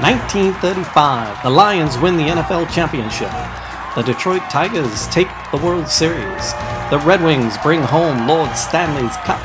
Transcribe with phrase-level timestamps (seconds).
[0.00, 3.30] 1935, the Lions win the NFL championship.
[3.94, 6.52] The Detroit Tigers take the World Series.
[6.90, 9.40] The Red Wings bring home Lord Stanley's Cup.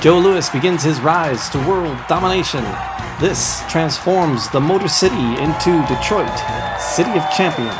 [0.00, 2.62] Joe Louis begins his rise to world domination.
[3.20, 6.30] This transforms the Motor City into Detroit,
[6.78, 7.74] City of Champions.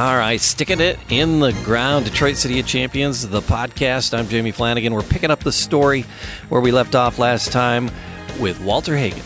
[0.00, 4.18] All right, sticking it in the ground, Detroit City of Champions, the podcast.
[4.18, 4.94] I'm Jamie Flanagan.
[4.94, 6.06] We're picking up the story
[6.48, 7.90] where we left off last time
[8.38, 9.22] with Walter Hagen.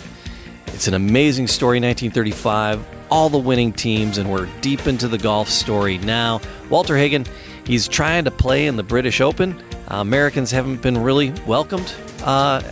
[0.69, 5.49] It's an amazing story, 1935, all the winning teams, and we're deep into the golf
[5.49, 6.41] story now.
[6.71, 7.25] Walter Hagen,
[7.65, 9.61] he's trying to play in the British Open.
[9.91, 12.63] Uh, Americans haven't been really welcomed uh,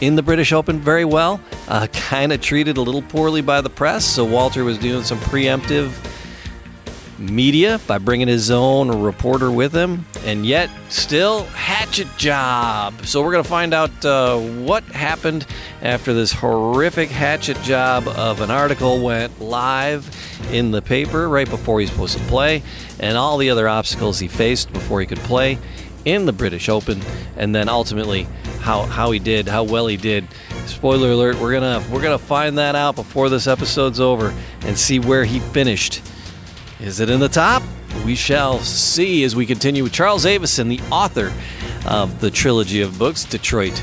[0.00, 3.70] in the British Open very well, uh, kind of treated a little poorly by the
[3.70, 5.92] press, so Walter was doing some preemptive
[7.30, 13.04] media by bringing his own reporter with him, and yet still hatchet job.
[13.04, 15.46] So we're going to find out uh, what happened
[15.82, 20.08] after this horrific hatchet job of an article went live
[20.50, 22.62] in the paper right before he's supposed to play,
[23.00, 25.58] and all the other obstacles he faced before he could play
[26.04, 27.00] in the British Open,
[27.36, 28.26] and then ultimately
[28.60, 30.26] how how he did, how well he did.
[30.66, 34.98] Spoiler alert: we're gonna we're gonna find that out before this episode's over and see
[34.98, 36.02] where he finished.
[36.84, 37.62] Is it in the top?
[38.04, 41.32] We shall see as we continue with Charles Avison, the author
[41.86, 43.82] of the trilogy of books, Detroit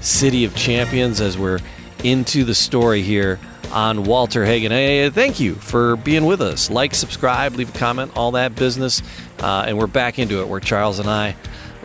[0.00, 1.60] City of Champions, as we're
[2.02, 3.38] into the story here
[3.70, 4.72] on Walter Hagen.
[4.72, 6.70] Hey, thank you for being with us.
[6.70, 9.00] Like, subscribe, leave a comment, all that business.
[9.38, 11.36] Uh, and we're back into it where Charles and I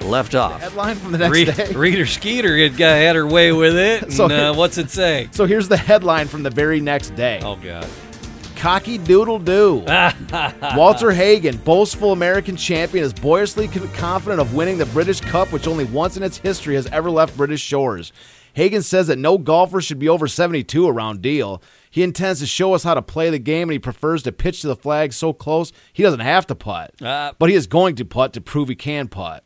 [0.01, 0.61] left off.
[0.61, 1.71] Headline from the next Re- day.
[1.73, 4.11] Reader Skeeter had, got, had her way with it.
[4.15, 5.29] So- and, uh, what's it say?
[5.31, 7.39] So here's the headline from the very next day.
[7.43, 7.87] Oh, God.
[8.65, 9.85] Cocky doodle doo.
[10.75, 15.85] Walter Hagen, boastful American champion, is boyishly confident of winning the British Cup, which only
[15.85, 18.11] once in its history has ever left British shores.
[18.53, 21.61] Hagen says that no golfer should be over 72 around deal.
[21.91, 24.61] He intends to show us how to play the game, and he prefers to pitch
[24.61, 26.99] to the flag so close he doesn't have to putt.
[26.99, 29.43] Uh, but he is going to putt to prove he can putt.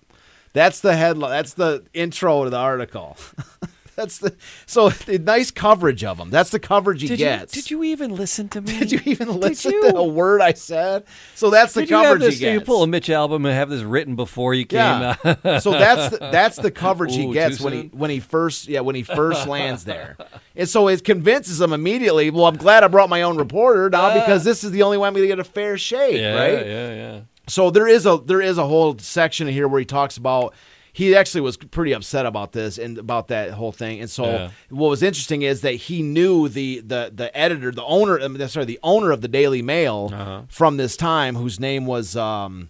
[0.54, 1.32] That's the headline.
[1.32, 3.18] That's the intro to the article.
[4.00, 4.34] That's the
[4.66, 6.30] so the nice coverage of him.
[6.30, 7.52] That's the coverage he Did you, gets.
[7.52, 8.80] did you even listen to me?
[8.80, 9.90] Did you even listen you?
[9.92, 11.04] to a word I said?
[11.36, 12.40] So that's the Did you coverage this?
[12.40, 12.68] he Did you gets.
[12.68, 15.16] pull a Mitch Albom and have this written before you came yeah.
[15.60, 18.80] so that's the, that's the coverage Ooh, he gets when he when he first yeah
[18.80, 20.16] when he first lands there,
[20.56, 22.30] and so it convinces him immediately.
[22.30, 24.14] Well, I'm glad I brought my own reporter now ah.
[24.14, 26.66] because this is the only way I'm going to get a fair shake, yeah, right?
[26.66, 27.22] yeah, yeah.
[27.50, 30.54] So there is a there is a whole section here where he talks about
[30.94, 34.00] he actually was pretty upset about this and about that whole thing.
[34.02, 34.50] And so Yeah.
[34.70, 38.80] what was interesting is that he knew the the the editor, the owner, sorry, the
[38.84, 40.42] owner of the Daily Mail Uh-huh.
[40.50, 42.16] from this time, whose name was.
[42.16, 42.70] Um,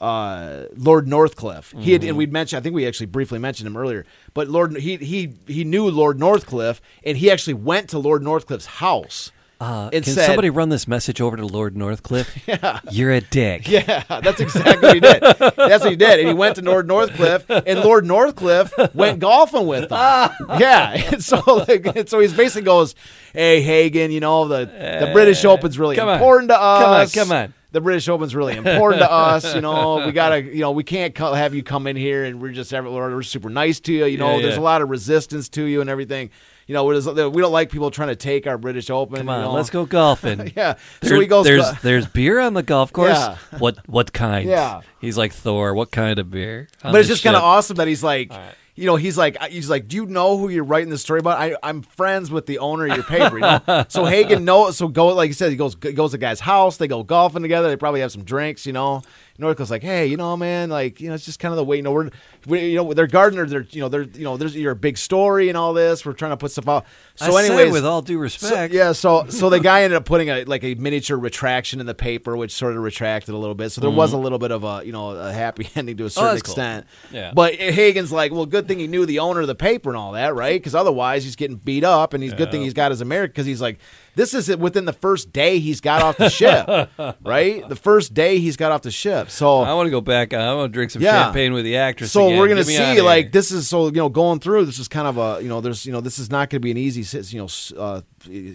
[0.00, 1.74] uh, Lord Northcliffe.
[1.78, 2.58] He had, and we'd mentioned.
[2.58, 4.06] I think we actually briefly mentioned him earlier.
[4.32, 8.64] But Lord, he he he knew Lord Northcliffe, and he actually went to Lord Northcliffe's
[8.66, 9.30] house.
[9.60, 12.34] Uh, and can said, somebody run this message over to Lord Northcliffe?
[12.48, 12.80] yeah.
[12.90, 13.68] You're a dick.
[13.68, 15.20] Yeah, that's exactly what he did.
[15.20, 16.18] That's what he did.
[16.18, 19.90] And he went to Lord Northcliffe, and Lord Northcliffe went golfing with him.
[20.58, 21.10] yeah.
[21.12, 22.94] And so, like, and so he basically goes,
[23.34, 26.14] "Hey, Hagen, you know the the British Open's really come on.
[26.14, 27.14] important to Come on, us.
[27.14, 27.54] come on.
[27.72, 29.54] The British Open's really important to us.
[29.54, 32.40] You know, we gotta, you know, we can't co- have you come in here and
[32.40, 34.06] we're just we're super nice to you.
[34.06, 36.30] You know, Yeah, there's a lot of resistance to you and everything.
[36.70, 39.16] You know, we we don't like people trying to take our British Open.
[39.16, 39.52] Come you on, know.
[39.54, 40.52] let's go golfing.
[40.56, 40.74] Yeah.
[41.00, 41.44] There's, so he goes.
[41.44, 43.18] there's there's beer on the golf course.
[43.18, 43.38] Yeah.
[43.58, 44.48] What what kind?
[44.48, 44.82] Yeah.
[45.00, 45.74] He's like Thor.
[45.74, 46.68] What kind of beer?
[46.80, 48.32] but it's just kind of awesome that he's like,
[48.76, 51.38] you know, he's like, he's like, do you know who you're writing the story about?
[51.38, 53.34] I, I'm friends with the owner of your paper.
[53.34, 53.84] You know?
[53.88, 54.76] so Hagen knows.
[54.76, 56.76] So go, like you said, he goes goes to the guy's house.
[56.76, 57.68] They go golfing together.
[57.68, 58.64] They probably have some drinks.
[58.64, 59.02] You know,
[59.38, 61.76] Northcliffe's like, hey, you know, man, like, you know, it's just kind of the way.
[61.76, 62.10] You know, we're,
[62.46, 63.46] we, you know, they're gardener.
[63.46, 66.06] They're, you know, they're, you know, there's you're big story and all this.
[66.06, 66.86] We're trying to put stuff out.
[67.16, 70.30] So, anyway, with all due so, respect, yeah, so so the guy ended up putting
[70.30, 73.70] a like a miniature retraction in the paper, which sort of retracted a little bit.
[73.70, 76.10] So there was a little bit of a you know a happy ending to a
[76.10, 76.28] certain Mm-hmm.
[76.28, 76.52] Oh, that's cool.
[76.52, 76.86] extent.
[77.12, 77.32] Yeah.
[77.34, 80.12] But Hagen's like, well, good thing he knew the owner of the paper and all
[80.12, 80.60] that, right?
[80.60, 83.46] Because otherwise he's getting beat up, and he's good thing he's got his American because
[83.46, 83.78] he's like,
[84.16, 86.66] this is within the first day he's got off the ship,
[87.24, 87.68] right?
[87.68, 89.30] The first day he's got off the ship.
[89.30, 90.32] So I want to go back.
[90.34, 91.24] I want to drink some Yeah.
[91.24, 92.12] champagne with the actress.
[92.12, 92.38] so again.
[92.38, 93.02] we're gonna see here.
[93.02, 95.60] like this is so you know going through this is kind of a you know
[95.60, 97.02] there's you know this is not gonna be an easy
[97.36, 97.48] you know
[97.78, 98.00] uh,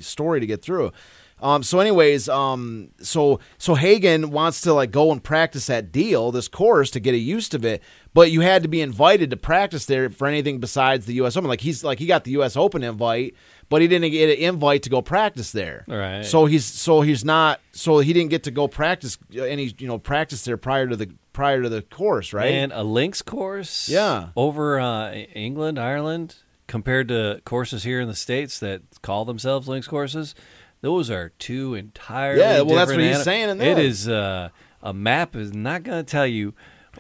[0.02, 0.92] story to get through.
[1.46, 6.32] Um, so anyways, um, so so Hagen wants to like go and practice that deal,
[6.32, 7.84] this course to get a used of it,
[8.16, 11.38] but you had to be invited to practice there for anything besides the U.S.
[11.38, 11.48] Open.
[11.48, 12.58] Like he's like he got the U.S.
[12.58, 13.36] Open invite,
[13.70, 15.86] but he didn't get an invite to go practice there.
[15.88, 16.26] Right.
[16.26, 20.00] So he's so he's not so he didn't get to go practice any you know
[20.00, 22.52] practice there prior to the prior to the course, right?
[22.52, 23.88] And a links course.
[23.88, 24.30] Yeah.
[24.36, 26.38] Over uh, England, Ireland.
[26.66, 30.34] compared to courses here in the states that call themselves links courses,
[30.86, 33.80] those are two entirely Yeah, well, that's what he's saying in It there.
[33.84, 34.50] is uh,
[34.84, 36.54] a map is not going to tell you.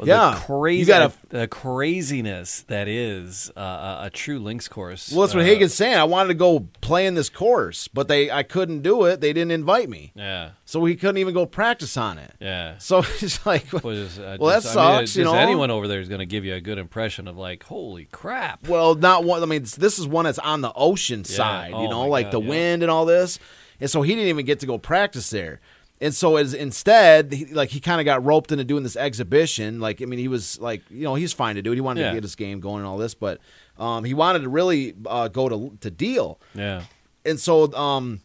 [0.03, 5.09] Yeah, the crazy, gotta- the craziness that is uh, a, a true links course.
[5.09, 5.95] Well, that's what Uh, Hagen's saying.
[5.95, 9.21] I wanted to go play in this course, but they I couldn't do it.
[9.21, 12.33] They didn't invite me, Yeah, so he couldn't even go practice on it.
[12.41, 12.77] yeah.
[12.79, 15.15] So it's like, Well, just, uh, well, that just- I mean, sucks.
[15.15, 17.63] you know, anyone over there is going to give you a good impression of like,
[17.63, 18.67] holy crap.
[18.67, 19.41] Well, not one.
[19.43, 21.71] I mean, this is one that's on the ocean side.
[21.73, 22.49] Oh you know, like God, the yeah.
[22.49, 23.39] wind and all this,
[23.79, 25.59] and so he didn't even get to go practice there.
[26.01, 29.79] And so as instead, he, like he kind of got roped into doing this exhibition.
[29.79, 31.75] Like I mean, he was like, you know, he's fine to do it.
[31.75, 32.09] He wanted Yeah.
[32.09, 33.39] to get his game going and all this, but
[33.77, 36.39] um, he wanted to really uh, go to to deal.
[36.53, 36.83] Yeah.
[37.25, 38.19] And so, um,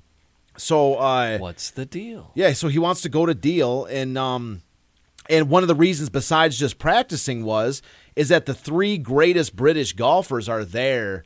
[0.57, 2.33] so uh, What's the deal?
[2.35, 4.63] yeah, so he wants to go to deal, and um,
[5.31, 7.83] and one of the reasons besides just practicing was
[8.17, 11.25] is that the three greatest British golfers are there.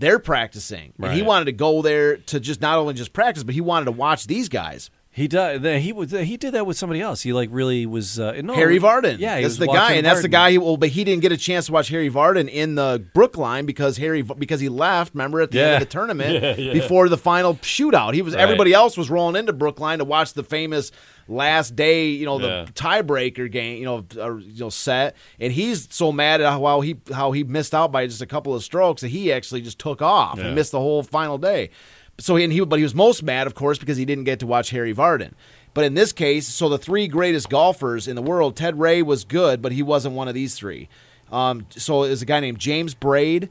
[0.00, 3.54] They're practicing, and he wanted to go there to just not only just practice, but
[3.54, 4.90] he wanted to watch these guys.
[5.12, 5.64] He did.
[5.82, 6.12] He was.
[6.12, 7.20] He did that with somebody else.
[7.20, 8.18] He like really was.
[8.20, 10.52] Uh, no, Harry Vardon, Yeah, he that's was the guy, and that's the guy.
[10.52, 13.66] Who, well, but he didn't get a chance to watch Harry Vardon in the Brookline
[13.66, 15.12] because Harry because he left.
[15.14, 16.72] Remember at the end of the tournament Yeah, yeah.
[16.72, 18.40] before the final shootout, he was Right.
[18.42, 20.92] everybody else was rolling into Brookline to watch the famous
[21.30, 22.64] last day, you know, the Yeah.
[22.74, 25.16] tiebreaker game, you know, uh, you know, set.
[25.38, 28.54] And he's so mad at how he how he missed out by just a couple
[28.54, 30.46] of strokes that he actually just took off Yeah.
[30.46, 31.70] and missed the whole final day.
[32.18, 34.40] So he, and he, but he was most mad, of course, because he didn't get
[34.40, 35.32] to watch Harry Vardon.
[35.72, 39.24] But in this case, so the three greatest golfers in the world, Ted Ray was
[39.24, 40.88] good, but he wasn't one of these three.
[41.32, 43.48] Um, so there's a guy named James Braid,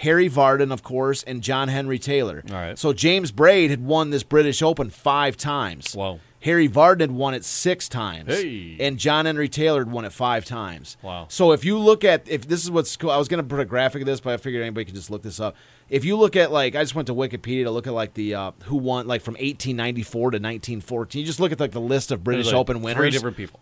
[0.00, 2.42] Harry Vardon, of course, and John Henry Taylor.
[2.50, 2.78] All right.
[2.78, 5.94] So James Braid had won this British Open five times.
[5.94, 6.18] Wow.
[6.42, 8.34] Harry Vardon had won it six times.
[8.34, 8.76] Hey.
[8.80, 10.96] And John Henry Taylor had won it five times.
[11.02, 11.26] Wow.
[11.28, 13.60] So if you look at if this is what's cool, I was going to put
[13.60, 15.54] a graphic of this, but I figured anybody could just look this up.
[15.90, 18.34] If you look at like, I just went to Wikipedia to look at like the
[18.34, 21.20] uh, who won like from 1894 to 1914.
[21.20, 23.00] You just look at like the list of British like, Open winners.
[23.00, 23.60] Three different people.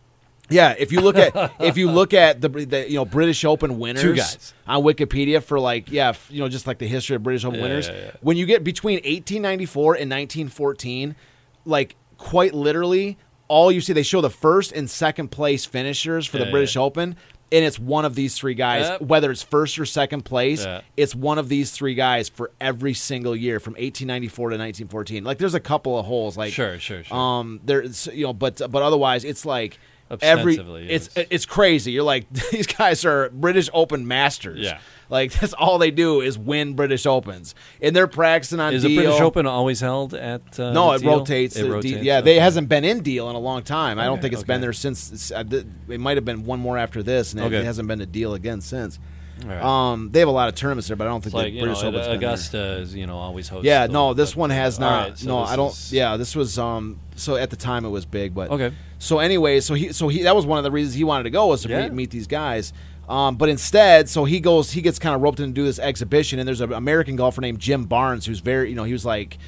[0.50, 3.78] Yeah, if you look at if you look at the, the you know British Open
[3.78, 7.44] winners on Wikipedia for like yeah f- you know just like the history of British
[7.44, 8.10] Open Yeah, winners yeah, yeah.
[8.20, 11.16] when you get between 1894 and 1914
[11.64, 13.16] like quite literally
[13.48, 16.76] all you see they show the first and second place finishers for the Yeah, British
[16.76, 16.82] yeah.
[16.82, 17.16] Open
[17.50, 19.00] and it's one of these three guys Yep.
[19.02, 20.82] whether it's first or second place Yeah.
[20.98, 25.38] it's one of these three guys for every single year from 1894 to 1914 like
[25.38, 27.16] there's a couple of holes like Sure, sure, sure.
[27.16, 29.78] um, there's you know, but but otherwise, it's like
[30.20, 31.26] every it's yes.
[31.30, 31.92] it's crazy.
[31.92, 34.60] You're like these guys are British Open masters.
[34.60, 34.78] Yeah.
[35.10, 38.90] like that's all they do is win British Opens, and they're practicing on Is deal.
[38.90, 40.58] the British Open always held at?
[40.60, 41.18] Uh, No, it Deal?
[41.18, 41.56] rotates.
[41.56, 42.02] It rotates.
[42.02, 42.24] Yeah, okay.
[42.24, 43.98] they hasn't been in deal in a long time.
[43.98, 45.32] I don't Okay, think it's been there since.
[45.32, 45.44] uh,
[45.88, 47.56] It might have been one more after this, and Okay.
[47.56, 48.98] it hasn't been a deal again since.
[49.44, 49.62] All right.
[49.62, 51.50] Um, they have a lot of tournaments there, but I don't think It's like the
[51.50, 52.28] you know, British Open's been there.
[52.30, 53.64] Augusta is you know always hosts.
[53.66, 55.08] Yeah, no, this one has not.
[55.10, 55.70] right, so no, I don't.
[55.72, 56.58] is- Yeah, this was.
[56.58, 58.72] Um, so at the time it was big, but Okay.
[58.98, 61.30] So anyway, so he, so he, that was one of the reasons he wanted to
[61.30, 61.82] go was to Yeah.
[61.84, 62.72] meet, meet these guys.
[63.08, 65.78] Um, but instead, so he goes, he gets kind of roped in to do this
[65.78, 69.04] exhibition, and there's an American golfer named Jim Barnes who's very, you know, he was
[69.06, 69.38] like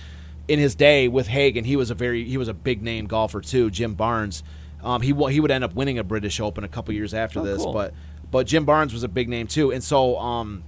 [0.48, 3.40] in his day with Hagen, he was a very, he was a big name golfer
[3.40, 3.70] too.
[3.70, 4.42] Jim Barnes,
[4.82, 7.40] um, he wa- he would end up winning a British Open a couple years after
[7.40, 7.72] Oh, this, cool.
[7.72, 7.92] but
[8.30, 10.62] but Jim Barnes was a big name too, and so um,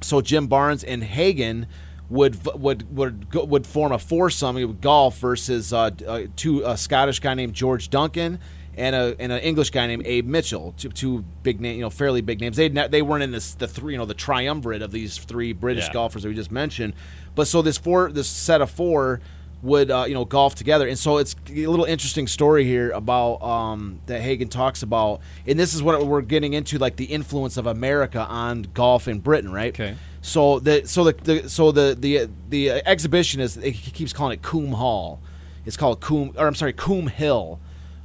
[0.00, 1.66] so Jim Barnes and Hagen
[2.08, 7.20] would would would would form a foursome with golf versus uh, uh, two a Scottish
[7.20, 8.38] guy named George Duncan
[8.76, 11.90] and a and an English guy named Abe Mitchell, two, two big name, you know,
[11.90, 12.56] fairly big names.
[12.56, 15.86] They they weren't in this the three you know the triumvirate of these three British
[15.86, 15.92] Yeah.
[15.92, 16.94] golfers that we just mentioned,
[17.34, 19.20] but so this four this set of four
[19.62, 23.40] would uh, you know golf together, and so it's a little interesting story here about
[23.42, 27.56] um, that Hagen talks about, and this is what we're getting into, like the influence
[27.56, 29.72] of America on golf in Britain, right?
[29.72, 29.96] Okay.
[30.20, 34.42] So the so the, the so the the the exhibition is he keeps calling it
[34.42, 35.20] Coombe Hall.
[35.64, 37.60] It's called Coombe or I'm sorry Coombe Hill.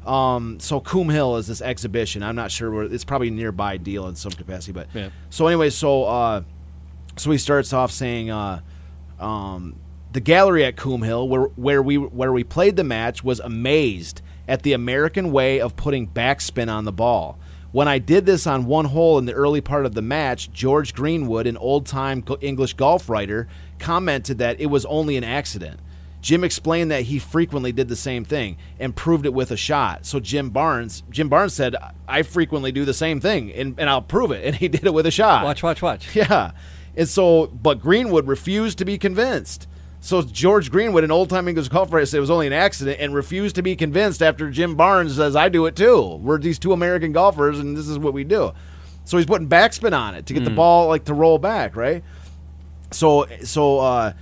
[0.06, 2.24] Um, so Coombe Hill is this exhibition.
[2.24, 5.10] I'm not sure where it's probably nearby Deal in some capacity, but Yeah.
[5.30, 6.42] so anyway, so uh,
[7.18, 8.62] so he starts off saying uh,
[9.20, 9.76] um,
[10.18, 14.24] the gallery at Coombe Hill, where where we where we played the match, was amazed
[14.48, 17.38] at the American way of putting backspin on the ball.
[17.72, 20.96] When I did this on one hole in the early part of the match, George
[20.96, 23.48] Greenwood, an old time English golf writer,
[23.78, 25.80] commented that it was only an accident.
[26.20, 30.08] Jim explained that he frequently did the same thing and proved it with a shot.
[30.08, 31.76] So Jim Barnes, Jim Barnes said,
[32.08, 34.96] "I frequently do the same thing, and, and I'll prove it." And he did it
[34.96, 35.44] with a shot.
[35.44, 36.16] Watch, watch, watch.
[36.16, 36.54] Yeah.
[36.96, 39.68] And so, but Greenwood refused to be convinced.
[40.08, 43.14] So George Greenwood, an old time English golfer, said it was only an accident and
[43.14, 46.16] refused to be convinced after Jim Barnes says, I do it too.
[46.22, 48.54] We're these two American golfers and this is what we do.
[49.04, 52.06] So he's putting backspin on it to get the ball like to roll back, right?
[52.92, 54.14] so so uh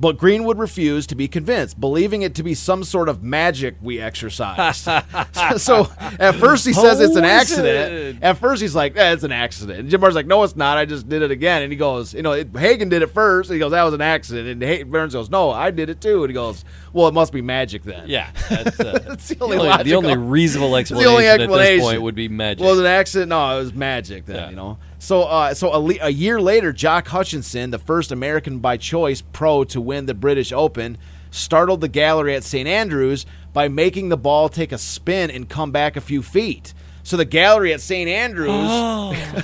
[0.00, 4.00] but Greenwood refused to be convinced, believing it to be some sort of magic we
[4.00, 4.84] exercised.
[5.60, 5.88] so
[6.18, 7.92] at first he says it's an accident.
[8.18, 8.22] it?
[8.22, 10.78] At first he's like, eh, "It's an accident." And Jim Barnes like, "No, it's not.
[10.78, 13.50] I just did it again." And he goes, "You know, it, Hagen did it first.
[13.50, 16.00] And he goes, "That was an accident." And ha- Burns goes, "No, I did it
[16.00, 19.34] too." And he goes, "Well, it must be magic then." Yeah, that's, uh, That's the
[19.36, 21.84] the, only only, the only reasonable explanation, the only at this explanation.
[21.84, 22.60] point would be magic.
[22.60, 23.28] Well, it was an accident.
[23.30, 24.50] No, it was magic then, Yeah.
[24.50, 24.78] you know.
[25.04, 29.20] So, uh, so a, le- a year later, Jock Hutchinson, the first American by choice
[29.20, 30.96] pro to win the British Open,
[31.30, 35.72] startled the gallery at St Andrews by making the ball take a spin and come
[35.72, 36.72] back a few feet.
[37.02, 38.48] So the gallery at St Andrews,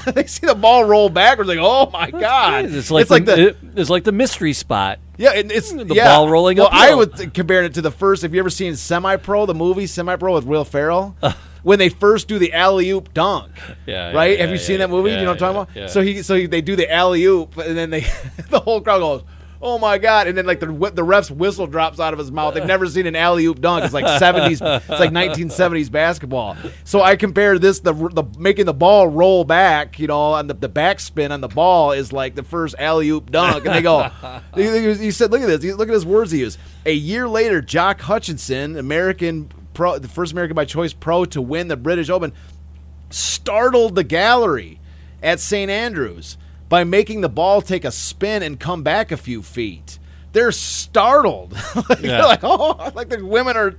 [0.14, 2.64] they see the ball roll backwards, like, oh my god!
[2.64, 4.98] it's like, the, the it- it's like the mystery spot.
[5.18, 6.06] yeah, and it's The yeah.
[6.06, 8.22] ball rolling Well, I would compare it to the first.
[8.22, 11.14] Have you ever seen Semi Pro, the movie Semi Pro with Will Ferrell?
[11.62, 13.52] When they first do the alley oop dunk,
[13.86, 14.32] Yeah, right?
[14.36, 15.10] yeah, Have you yeah, seen that movie?
[15.10, 15.76] you know what I'm talking about?
[15.76, 15.86] yeah.
[15.86, 18.00] So he, so he, they do the alley oop, and then they,
[18.50, 19.22] the whole crowd goes,
[19.62, 22.54] "Oh my god!" And then like the the ref's whistle drops out of his mouth.
[22.54, 23.84] They've never seen an alley oop dunk.
[23.84, 26.56] It's like 70s, it's like 1970s basketball.
[26.84, 30.54] So I compare this the the making the ball roll back, you know, and the,
[30.54, 34.08] the backspin on the ball is like the first alley oop dunk, and they go.
[34.54, 35.62] he- he said, "Look at this.
[35.76, 40.32] Look at his words he used." A year later, Jock Hutchinson, American pro, the first
[40.32, 42.32] American by choice pro to win the British Open,
[43.10, 44.80] startled the gallery
[45.22, 45.70] at St.
[45.70, 46.36] Andrews
[46.68, 49.98] by making the ball take a spin and come back a few feet.
[50.32, 51.52] They're startled.
[51.74, 52.18] like, Yeah.
[52.18, 53.76] They're like, oh, like the women are.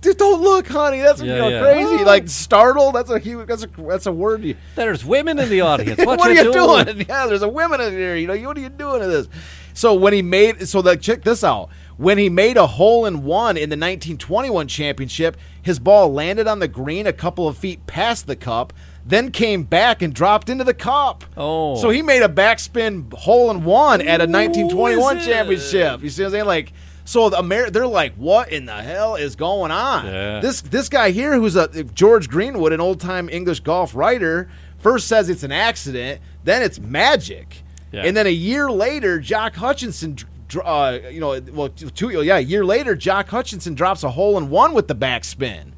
[0.00, 1.00] Dude, don't look, honey.
[1.00, 1.60] That's Yeah, you know, yeah.
[1.60, 2.04] crazy.
[2.04, 2.94] Like startled.
[2.94, 3.46] That's a huge.
[3.46, 4.56] That's a that's a word.
[4.74, 5.98] There's women in the audience.
[5.98, 6.86] What, what, are you doing?
[6.86, 7.06] doing?
[7.06, 8.16] Yeah, there's a women in here.
[8.16, 9.28] You know, what are you doing to this?
[9.74, 11.68] So when he made, so like check this out.
[12.00, 16.58] When he made a hole in one in the 1921 championship, his ball landed on
[16.58, 18.72] the green a couple of feet past the cup,
[19.04, 21.24] then came back and dropped into the cup.
[21.36, 21.76] Oh.
[21.76, 26.02] so he made a backspin hole in one at a Ooh, 1921 is championship.
[26.02, 26.46] You see what I'm saying?
[26.46, 26.72] Like.
[27.04, 30.06] So the Amer- they're like, what in the hell is going on?
[30.06, 30.40] Yeah.
[30.40, 35.06] This this guy here, who's a George Greenwood, an old time English golf writer, first
[35.06, 38.04] says it's an accident, then it's magic, Yeah.
[38.04, 40.16] and then a year later, Jock Hutchinson,
[40.56, 44.50] uh, you know, well, two, yeah, a year later, Jock Hutchinson drops a hole in
[44.50, 45.72] one with the backspin.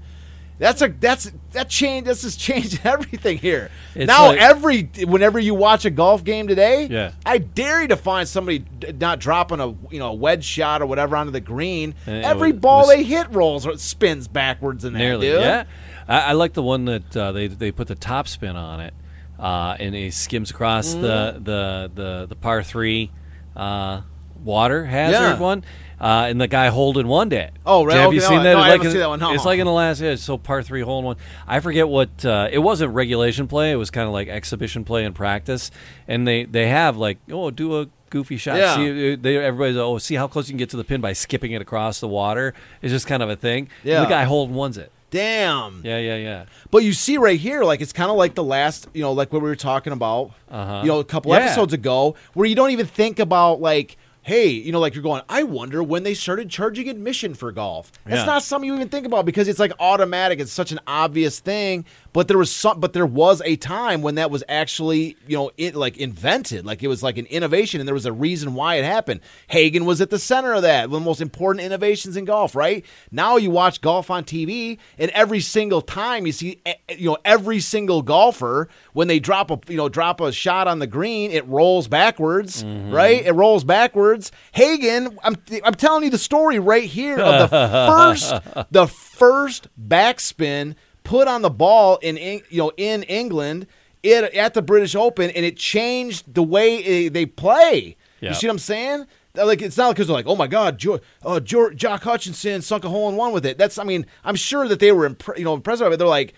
[0.58, 2.06] That's a that's that change.
[2.06, 3.70] This has changed everything here.
[3.96, 7.12] It's now like- every whenever you watch a golf game today, Yeah.
[7.26, 8.64] I dare you to find somebody
[9.00, 11.94] not dropping a you know a wedge shot or whatever onto the green.
[12.06, 15.40] And every was- ball was- they hit rolls or spins backwards in Nearly, dude.
[15.40, 15.64] yeah.
[16.06, 18.94] I, I like the one that uh, they they put the top spin on it,
[19.40, 21.02] uh, and it skims across Mm-hmm.
[21.02, 23.10] the, the the the par three
[23.56, 24.02] uh,
[24.44, 25.38] water hazard Yeah.
[25.38, 25.64] one.
[26.00, 27.50] Uh, and the guy holding one day.
[27.64, 27.96] Oh, right.
[27.96, 28.52] Have you Okay, seen no, that?
[28.54, 29.32] no, I like haven't in- seen that one, no.
[29.34, 30.00] It's like in the last.
[30.00, 31.16] Yeah, so par three hole in one.
[31.46, 32.24] I forget what.
[32.24, 33.70] Uh, it wasn't regulation play.
[33.70, 35.70] It was kind of like exhibition play in practice.
[36.08, 38.56] And they they have like oh do a goofy shot.
[38.56, 38.74] Yeah.
[38.74, 41.52] See, they, everybody's oh see how close you can get to the pin by skipping
[41.52, 42.52] it across the water.
[42.82, 43.68] It's just kind of a thing.
[43.82, 44.00] And Yeah.
[44.00, 44.90] the guy holding one's it.
[45.12, 45.82] Damn.
[45.84, 46.44] Yeah, yeah, yeah.
[46.72, 49.32] But you see right here, like it's kind of like the last, you know, like
[49.32, 50.80] what we were talking about, Uh-huh.
[50.82, 51.40] you know, a couple Yeah.
[51.40, 55.22] episodes ago, where you don't even think about like, hey, you know, like you're going,
[55.28, 57.90] I wonder when they started charging admission for golf.
[58.04, 58.24] That's Yeah.
[58.26, 60.38] not something you even think about because it's like automatic.
[60.38, 61.84] It's such an obvious thing.
[62.12, 65.50] But there was some, but there was a time when that was actually, you know,
[65.56, 66.66] it like invented.
[66.66, 69.20] Like it was like an innovation, and there was a reason why it happened.
[69.48, 72.54] Hagen was at the center of that, one of the most important innovations in golf.
[72.54, 77.06] Right now, you watch golf on TV, and every single time you see, eh, you
[77.10, 80.86] know, every single golfer when they drop a, you know, drop a shot on the
[80.86, 82.62] green, it rolls backwards.
[82.64, 84.32] Right, it rolls backwards.
[84.52, 87.56] Hagen, I'm, I'm telling you the story right here of the
[87.88, 90.74] first, the first backspin
[91.04, 93.66] put on the ball in you know in England
[94.02, 97.96] it, at the British Open, and it changed the way uh, they play.
[98.20, 98.30] Yeah.
[98.30, 99.06] You see what I'm saying?
[99.34, 102.84] Like it's not because they're like, oh my God, jo- uh, jo- Jock Hutchinson sunk
[102.84, 103.56] a hole in one with it.
[103.58, 105.96] That's, I mean, I'm sure that they were, impre- you know, impressed by it.
[105.96, 106.34] They're like,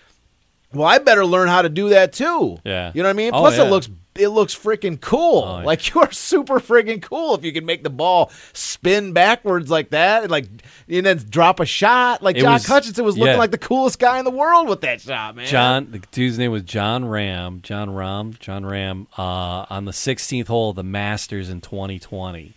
[0.73, 2.59] well, I better learn how to do that too.
[2.65, 2.93] Yeah.
[2.95, 3.31] you know what I mean.
[3.35, 3.67] Oh, Plus, yeah.
[3.67, 5.43] it looks it looks freaking cool.
[5.45, 5.65] Oh, yeah.
[5.65, 9.91] Like you are super freaking cool if you can make the ball spin backwards like
[9.91, 10.47] that, and like
[10.89, 12.23] and then drop a shot.
[12.23, 14.81] Like It Jock was- Hutchinson was looking like the coolest guy in the world with
[14.83, 15.47] that shot, man.
[15.47, 17.63] John, the dude's name was Jon Rahm.
[17.63, 18.39] Jon Rahm.
[18.39, 19.07] Jon Rahm.
[19.19, 22.55] Uh, on the 16th hole of the Masters in 2020,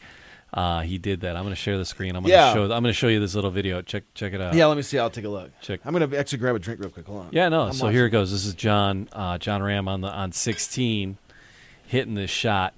[0.54, 1.36] uh, he did that.
[1.36, 2.16] I'm going to share the screen.
[2.16, 2.54] I'm going to Yeah.
[2.54, 2.64] show.
[2.64, 3.82] I'm going to show you this little video.
[3.82, 4.54] Check check it out.
[4.54, 4.98] Yeah, let me see.
[5.00, 5.52] I'll take a look.
[5.62, 5.82] Check.
[5.86, 7.06] I'm gonna actually grab a drink real quick.
[7.06, 7.30] Hold on.
[7.32, 7.62] Yeah, no.
[7.64, 7.96] I'm so watching.
[7.98, 8.32] here it goes.
[8.32, 11.18] This is John uh, Jon Rahm on the on 16,
[11.88, 12.74] hitting this shot.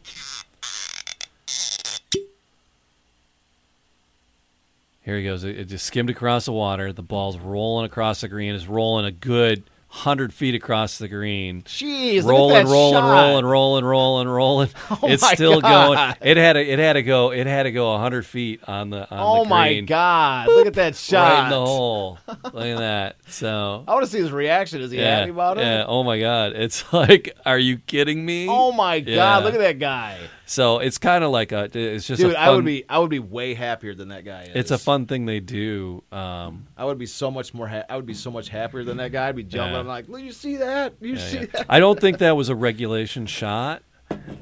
[5.01, 5.43] Here he goes.
[5.43, 6.93] It, just skimmed across the water.
[6.93, 8.53] The ball's rolling across the green.
[8.53, 11.63] It's rolling a good hundred feet across the green.
[11.63, 14.69] Jeez, rolling, look at that rolling, rolling, rolling, rolling, rolling.
[14.91, 16.17] Oh it's Oh my still God.
[16.19, 16.29] going.
[16.31, 17.31] It had to, it had to go.
[17.31, 19.79] It had to go hundred feet on the on Oh the my.
[19.81, 20.47] God!
[20.47, 21.29] Look at that shot.
[21.31, 22.17] Right in the hole.
[22.27, 23.15] Look at that.
[23.27, 24.81] So I want to see his reaction.
[24.81, 25.61] Is he yeah, happy about it?
[25.61, 25.85] yeah.
[25.87, 26.53] Oh my God!
[26.53, 28.47] It's like, are you kidding me?
[28.49, 29.11] Oh my God!
[29.11, 29.37] Yeah.
[29.39, 30.17] Look at that guy,
[30.49, 31.69] So it's kind of like a.
[31.71, 32.31] It's just dude.
[32.31, 34.55] a fun, I would be, I would be way happier than that guy is.
[34.55, 36.03] It's a fun thing they do.
[36.11, 37.67] Um, I would be so much more.
[37.67, 39.27] Ha- I would be so much happier than that guy.
[39.27, 39.73] I'd be jumping.
[39.73, 39.79] Yeah.
[39.79, 40.95] I'm like, look, you see that?
[41.01, 41.45] You yeah, see yeah.
[41.53, 41.65] that?
[41.69, 43.83] I don't think that was a regulation shot.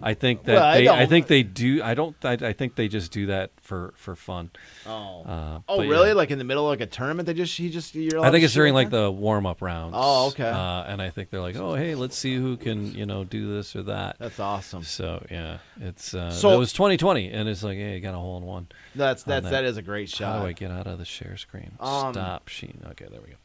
[0.01, 0.87] I think that Well, I they.
[0.87, 1.81] I, don't- think they do.
[1.83, 2.15] I don't.
[2.23, 4.51] I, I think they just do that for for fun.
[4.85, 6.09] Oh, Uh, oh, really?
[6.09, 6.13] yeah.
[6.13, 7.95] Like in the middle of like a tournament, they just he just.
[7.95, 9.95] You're I think it's during like the warm up rounds.
[9.97, 10.47] Oh, okay.
[10.47, 13.53] Uh, and I think they're like, oh, hey, let's see who can you know do
[13.55, 14.17] this or that.
[14.19, 14.83] That's awesome.
[14.83, 18.19] So yeah, it's uh, So- it was 2020, and it's like, hey, you got a
[18.19, 18.67] hole in one.
[18.95, 19.51] That's on that's that.
[19.51, 20.33] that is a great shot.
[20.35, 21.71] How do I get out of the share screen?
[21.79, 22.81] Um, Stop sheen.
[22.91, 23.35] Okay, there we go.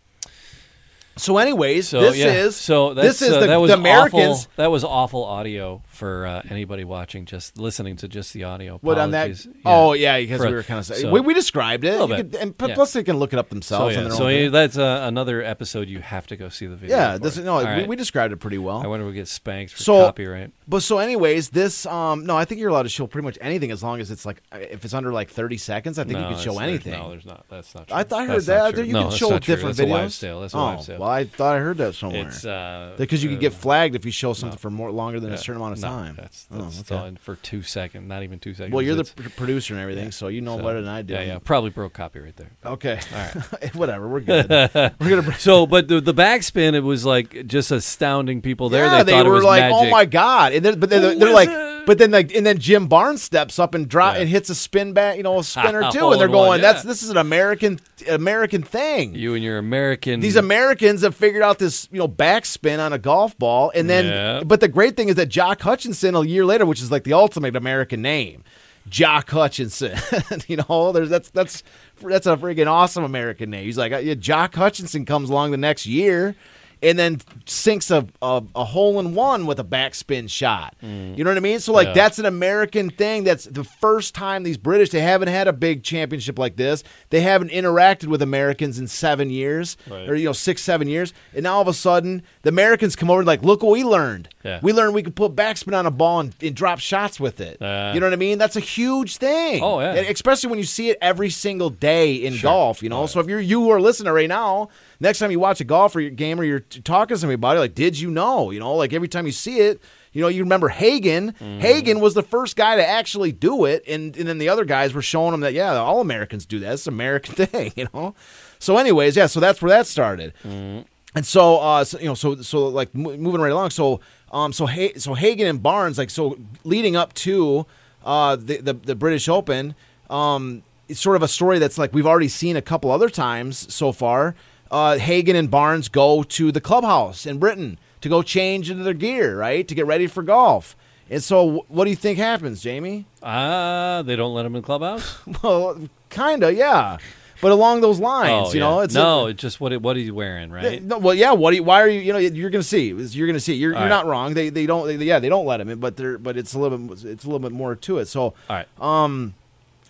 [1.17, 4.41] So, anyways, So this yeah, is so this is uh, the, that was the Americans.
[4.41, 8.79] Awful, that was awful audio for uh, anybody watching, just listening to just the audio.
[8.81, 9.25] What on that?
[9.27, 9.49] Apologies.
[9.65, 11.99] Oh yeah, because For- we were kind of so- we, we described it.
[11.99, 12.75] could- and yeah.
[12.75, 13.97] plus they can look it up So themselves.
[13.97, 15.89] yeah, so yeah, that's uh, another episode.
[15.89, 16.97] You have to go see the video.
[16.97, 17.87] yeah, this no, we, right.
[17.89, 18.83] we described it pretty well.
[18.83, 20.53] I wonder if we get spanked for So- copyright.
[20.67, 23.71] But so, anyways, this um no, I think you're allowed to show pretty much anything
[23.71, 25.99] as long as it's like if it's under like 30 seconds.
[25.99, 26.93] I think no, you can show anything.
[26.93, 27.45] No, there's not.
[27.51, 27.89] That's not.
[27.89, 27.97] True.
[27.97, 28.87] I thought I heard That's that.
[28.87, 29.93] You can show different That's videos.
[29.93, 30.41] a live sale.
[30.41, 31.02] That's a oh, live sale.
[31.03, 32.29] Well, I thought I heard that somewhere.
[32.29, 34.61] it's uh, because you uh, could get flagged if you show something no.
[34.61, 36.15] for more longer than yeah, a certain amount of no, time.
[36.17, 36.95] That's, Oh, okay.
[36.97, 38.73] all for two seconds, not even two seconds.
[38.73, 40.11] Well, you're the It's- producer and everything, yeah.
[40.11, 41.15] so you know so- better than I do.
[41.15, 42.53] Yeah, yeah, probably broke copyright there.
[42.65, 43.01] Okay.
[43.13, 43.75] All right.
[43.75, 44.07] Whatever.
[44.09, 44.49] We're good.
[44.49, 45.33] we're gonna.
[45.39, 48.85] So, but the the backspin, it was like just astounding people there.
[48.87, 49.77] yeah, they, thought were it was like, magic.
[49.77, 51.72] "Oh my god!" And then, but Who they're is like, it?
[51.87, 54.21] But then like, and then Jim Barnes steps up and drop Yeah.
[54.23, 56.61] and hits a spin back, you know, a spinner too, and they're in one, going,
[56.61, 60.21] "That's this is an American American thing." You and your American.
[60.21, 64.07] These Americans have figured out this, you know, backspin on a golf ball, and then,
[64.07, 64.43] Yeah.
[64.45, 67.13] but the great thing is that Jock Hutchinson a year later, which is like the
[67.15, 68.45] ultimate American name,
[68.89, 69.97] Jock Hutchinson.
[70.49, 71.63] you know, there's that's that's
[72.01, 73.65] that's a freaking awesome American name.
[73.65, 76.35] He's like, yeah, Jock Hutchinson comes along the next year.
[76.83, 80.75] And then sinks a, a, a hole in one with a backspin shot.
[80.83, 81.61] You know what I mean?
[81.61, 81.93] So like Yeah.
[81.95, 83.23] that's an American thing.
[83.25, 86.83] That's the first time these British they haven't had a big championship like this.
[87.11, 90.09] They haven't interacted with Americans in seven years Right.
[90.09, 91.15] or you know six seven years.
[91.35, 93.85] And now all of a sudden the Americans come over and like, look what we
[93.85, 94.29] learned.
[94.45, 94.59] Yeah.
[94.61, 97.63] We learned we could put backspin on a ball and, and drop shots with it.
[97.63, 97.93] Uh.
[97.95, 98.39] you know what I mean?
[98.39, 99.63] That's a huge thing.
[99.63, 99.93] Oh, yeah.
[99.95, 102.51] Especially when you see it every single day in Sure.
[102.51, 102.83] golf.
[102.83, 104.69] You know, Oh, so if you're you who are listening right now,
[104.99, 107.35] next time you watch a golf or your game or you're t- talking to somebody
[107.35, 108.51] about it, like, did you know?
[108.51, 109.81] You know, like every time you see it.
[110.15, 111.33] You know, you remember Hagen.
[111.33, 111.61] Mm-hmm.
[111.61, 114.93] Hagen was the first guy to actually do it, and, and then the other guys
[114.93, 116.75] were showing him that yeah, all Americans do that.
[116.75, 118.15] It's an American thing, you know.
[118.59, 120.35] So, anyways, yeah, so that's where that started.
[120.45, 120.83] Mm-hmm.
[121.15, 123.71] And so, uh, so, you know, so so like mo- moving right along.
[123.71, 127.67] So, um, so ha- so Hagen and Barnes, like, so leading up to
[128.05, 129.75] uh the the, the British Open,
[130.11, 133.73] um, it's sort of a story that's like we've already seen a couple other times
[133.73, 134.35] so far.
[134.73, 138.95] Uh, Hagen and Barnes go to the clubhouse in Britain to go change into their
[138.95, 140.75] gear, right, to get ready for golf.
[141.11, 143.05] And so, what do you think happens, Jamie?
[143.23, 145.19] Ah, they don't let them in the clubhouse.
[145.43, 146.97] Well, kind of, yeah,
[147.43, 148.67] but along those lines, oh, you yeah.
[148.67, 150.81] know, it's no, it's just what what he's wearing, right?
[150.81, 151.33] No, well, yeah.
[151.33, 151.51] What?
[151.51, 152.01] Do you, why are you?
[152.01, 152.87] You know, you're going to see.
[152.87, 153.55] You're going to see.
[153.55, 153.89] You're, you're right.
[153.89, 154.35] not wrong.
[154.35, 154.87] They they don't.
[154.87, 157.25] They, yeah, they don't let him in, but they're but it's a little bit it's
[157.25, 158.07] a little bit more to it.
[158.07, 158.69] So All right.
[158.81, 159.35] um,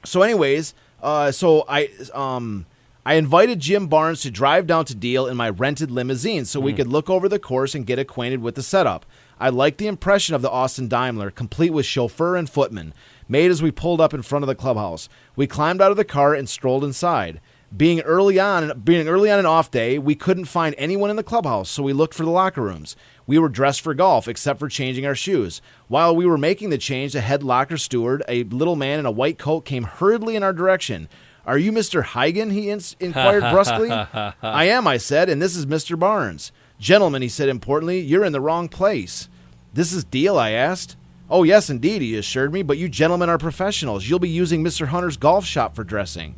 [0.02, 2.64] so anyways, uh, so I um.
[3.04, 6.66] I invited Jim Barnes to drive down to Deal in my rented limousine so Hmm.
[6.66, 9.04] we could look over the course and get acquainted with the setup.
[9.40, 12.94] I liked the impression of the Austin Daimler, complete with chauffeur and footman,
[13.28, 15.08] made as we pulled up in front of the clubhouse.
[15.34, 17.40] We climbed out of the car and strolled inside.
[17.76, 21.22] Being early on, being early on an off day, we couldn't find anyone in the
[21.24, 22.94] clubhouse, so we looked for the locker rooms.
[23.26, 25.60] We were dressed for golf, except for changing our shoes.
[25.88, 29.10] While we were making the change, the head locker steward, a little man in a
[29.10, 31.08] white coat, came hurriedly in our direction.
[31.46, 32.04] Are you Mr.
[32.04, 32.50] Hagen?
[32.50, 33.90] He ins- inquired brusquely.
[34.42, 35.98] I am, I said, and this is Mr.
[35.98, 36.52] Barnes.
[36.78, 39.28] Gentlemen, he said importantly, you're in the wrong place.
[39.72, 40.96] This is Deal, I asked.
[41.30, 44.06] Oh, yes, indeed, he assured me, but you gentlemen are professionals.
[44.08, 44.88] You'll be using Mr.
[44.88, 46.34] Hunter's golf shop for dressing.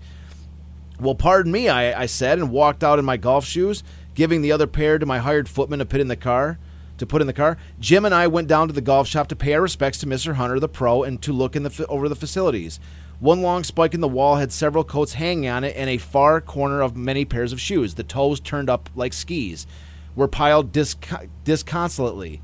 [1.00, 3.82] Well, pardon me, I, I said, and walked out in my golf shoes,
[4.14, 6.58] giving the other pair to my hired footman to put in the car.
[6.98, 9.36] To put in the car, Jim and I went down to the golf shop to
[9.36, 10.34] pay our respects to Mr.
[10.34, 12.78] Hunter, the pro, and to look in the over the facilities.
[13.20, 16.40] One long spike in the wall had several coats hanging on it, and a far
[16.40, 17.94] corner of many pairs of shoes.
[17.94, 19.66] The toes turned up like skis,
[20.16, 21.06] were piled disc-
[21.44, 22.40] disconsolately.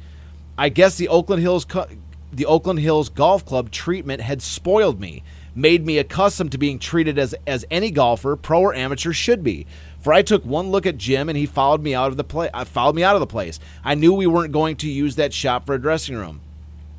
[0.56, 1.88] I guess the Oakland Hills co-
[2.32, 5.22] the Oakland Hills Golf Club treatment had spoiled me,
[5.54, 9.66] made me accustomed to being treated as as any golfer, pro or amateur, should be.
[10.00, 12.48] For I took one look at Jim and he followed me out of the play.
[12.54, 13.58] Uh, followed me out of the place.
[13.84, 16.40] I knew we weren't going to use that shop for a dressing room.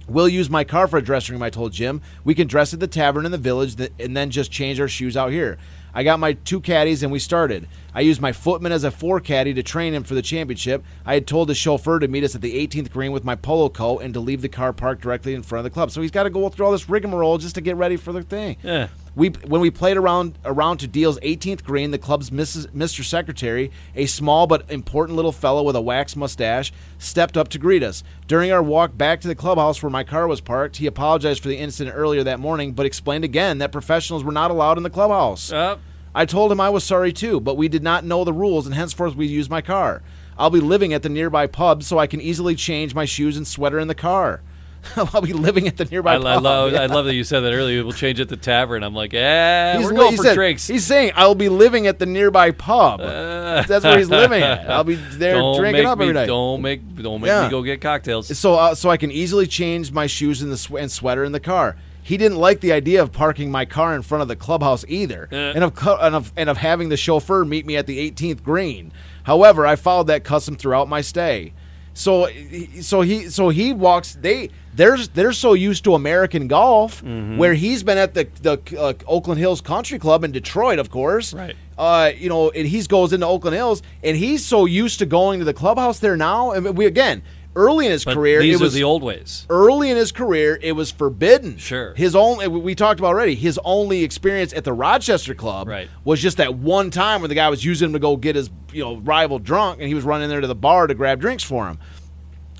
[0.08, 2.02] We'll use my car for a dressing room, I told Jim.
[2.24, 5.16] We can dress at the tavern in the village and then just change our shoes
[5.16, 5.58] out here.
[5.94, 7.68] I got my two caddies and we started.
[7.94, 10.84] I used my footman as a four caddy to train him for the championship.
[11.06, 13.70] I had told the chauffeur to meet us at the 18th green with my polo
[13.70, 15.92] coat and to leave the car parked directly in front of the club.
[15.92, 18.24] So he's got to go through all this rigmarole just to get ready for the
[18.24, 18.58] thing.
[18.64, 18.88] Yeah.
[19.14, 23.04] We when we played around around to Deal's 18th green, the club's Mrs., Mr.
[23.04, 27.84] Secretary, a small but important little fellow with a wax mustache, stepped up to greet
[27.84, 28.04] us.
[28.28, 31.50] During our walk back to the clubhouse where my car was parked, he apologized for
[31.50, 34.90] the incident earlier that morning, but explained again that professionals were not allowed in the
[34.90, 35.52] clubhouse.
[35.52, 35.78] Uh,
[36.13, 38.76] I told him I was sorry too, but we did not know the rules, and
[38.76, 40.02] henceforth we used my car.
[40.38, 43.47] I'll be living at the nearby pub, so I can easily change my shoes and
[43.47, 44.41] sweater in the car.
[44.95, 46.26] I'll be living at the nearby I, pub.
[46.26, 46.71] I love.
[46.71, 46.82] Yeah.
[46.82, 47.84] I love that you said that earlier.
[47.84, 48.82] We'll change at the tavern.
[48.84, 50.65] I'm like, yeah, He's we're going for said- drinks.
[50.67, 53.00] He's saying I'll be living at the nearby pub.
[53.00, 54.67] Uh, That's where he's living at.
[54.69, 56.26] I'll be there drinking up me, every night.
[56.26, 56.95] Don't make.
[56.95, 57.43] Don't make Yeah.
[57.43, 58.36] me go get cocktails.
[58.36, 61.39] So, uh, so I can easily change my shoes the sw- and sweater in the
[61.39, 61.76] car.
[62.04, 65.30] He didn't like the idea of parking my car in front of the clubhouse either,
[65.32, 65.52] Eh.
[65.56, 68.92] and of and of and of having the chauffeur meet me at the 18th green.
[69.24, 71.54] However, I followed that custom throughout my stay.
[71.94, 74.18] So, he- so he so he walks.
[74.20, 77.38] They they're they're so used to American golf, Mm-hmm.
[77.38, 81.34] where he's been at the the uh, Oakland Hills Country Club in Detroit, of course.
[81.34, 81.56] Right.
[81.78, 85.40] Uh, you know, and he goes into Oakland Hills, and he's so used to going
[85.40, 86.52] to the clubhouse there now.
[86.52, 87.24] And we again,
[87.56, 89.46] early in his But career, these it was the old ways.
[89.50, 91.58] early in his career, it was forbidden.
[91.58, 91.94] Sure.
[91.96, 93.36] His only we talked about already.
[93.36, 95.90] His only experience at the Rochester Club Right.
[96.04, 98.50] was just that one time where the guy was using him to go get his
[98.72, 101.44] you know rival drunk, and he was running there to the bar to grab drinks
[101.44, 101.78] for him.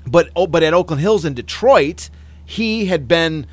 [0.06, 2.10] But oh, but at Oakland Hills in Detroit,
[2.44, 3.46] he had been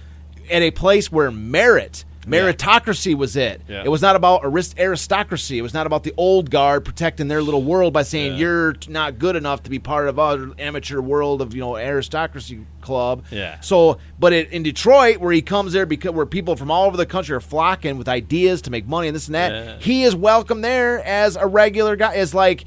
[0.51, 2.03] at a place where merit.
[2.27, 3.61] Meritocracy was it.
[3.67, 3.83] Yeah.
[3.85, 5.57] It was not about arist- aristocracy.
[5.57, 8.37] It was not about the old guard protecting their little world by saying Yeah.
[8.39, 12.59] you're not good enough to be part of our amateur world of you know aristocracy
[12.81, 13.23] club.
[13.31, 13.59] Yeah.
[13.61, 16.97] So, but it, in Detroit, where he comes there because where people from all over
[16.97, 19.77] the country are flocking with ideas to make money and this and that, Yeah.
[19.79, 22.15] he is welcome there as a regular guy.
[22.15, 22.65] As like,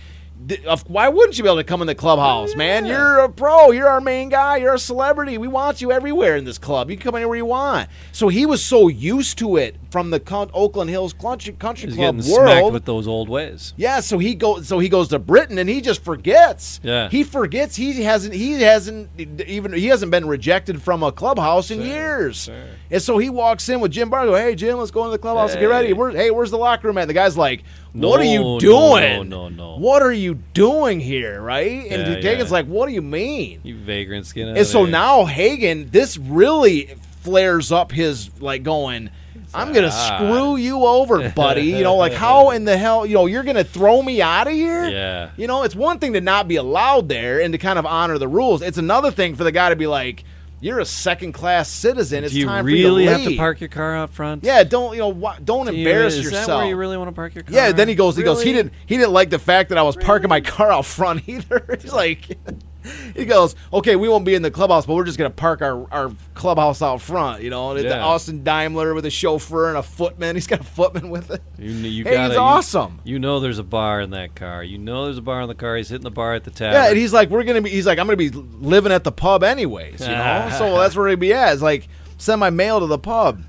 [0.86, 2.86] why wouldn't you be able to come in the clubhouse, man?
[2.86, 3.70] You're a pro.
[3.70, 4.56] You're our main guy.
[4.58, 5.38] You're a celebrity.
[5.38, 6.90] We want you everywhere in this club.
[6.90, 7.88] You can come anywhere you want.
[8.12, 10.20] So he was so used to it from the
[10.54, 12.72] Oakland Hills Country, country He's Club getting smacked world.
[12.72, 13.74] with those old ways.
[13.76, 14.66] Yeah, so he goes.
[14.68, 16.80] So he goes to Britain, and he just forgets.
[16.82, 17.08] Yeah.
[17.08, 17.76] he forgets.
[17.76, 18.34] He hasn't.
[18.34, 19.72] He hasn't even.
[19.72, 22.44] He hasn't been rejected from a clubhouse in Sure, years.
[22.44, 22.54] sure.
[22.90, 24.28] And so he walks in with Jim Barnes.
[24.30, 25.92] Go, hey Jim, let's go into the clubhouse and get ready.
[25.92, 27.06] Where, hey, where's the locker room at?
[27.08, 29.28] The guy's like, what are you doing?
[29.28, 29.76] no, no, no.
[29.76, 31.40] What are you doing here?
[31.40, 31.86] Right?
[31.90, 32.54] And Yeah, Hagen's yeah.
[32.54, 33.60] like, what do you mean?
[33.62, 34.92] You vagrants, get out And so there.
[34.92, 39.10] now Hagen, this really flares up his like going.
[39.54, 40.16] I'm gonna Ah.
[40.18, 41.62] screw you over, buddy.
[41.62, 44.52] You know, like how in the hell, you know, you're gonna throw me out of
[44.54, 44.88] here?
[44.88, 45.28] Yeah.
[45.36, 48.16] You know, it's one thing to not be allowed there and to kind of honor
[48.18, 48.62] the rules.
[48.62, 50.24] It's another thing for the guy to be like,
[50.62, 52.24] "You're a second class citizen.
[52.24, 54.44] It's Do you time really for you to have to park your car out front?
[54.44, 55.34] Yeah, don't you know?
[55.44, 56.46] Don't Do you- embarrass is yourself.
[56.46, 57.54] that where you really want to park your car?
[57.54, 58.16] Yeah, then he goes.
[58.16, 58.42] He goes.
[58.42, 58.62] He Really?
[58.62, 58.74] didn't.
[58.86, 61.78] He didn't like the fact that I was parking my car out front either.
[61.82, 62.38] He's like,
[63.14, 65.86] he goes, okay, we won't be in the clubhouse, but we're just gonna park our,
[65.92, 67.42] our clubhouse out front.
[67.42, 70.34] You know, and it's the Austin Daimler with a chauffeur and a footman.
[70.36, 71.42] He's got a footman with it.
[71.58, 73.00] You, you Hey, gotta, he's you- awesome.
[73.04, 74.64] You, know there's a bar in that car.
[74.64, 75.76] You know there's a bar in the car.
[75.76, 76.74] He's hitting the bar at the tavern.
[76.82, 77.70] Yeah, and he's like, we're gonna be.
[77.70, 80.00] He's like, I'm gonna be living at the pub anyways.
[80.00, 81.52] You know, so that's where he'd be at.
[81.52, 83.42] It's like send my mail to the pub.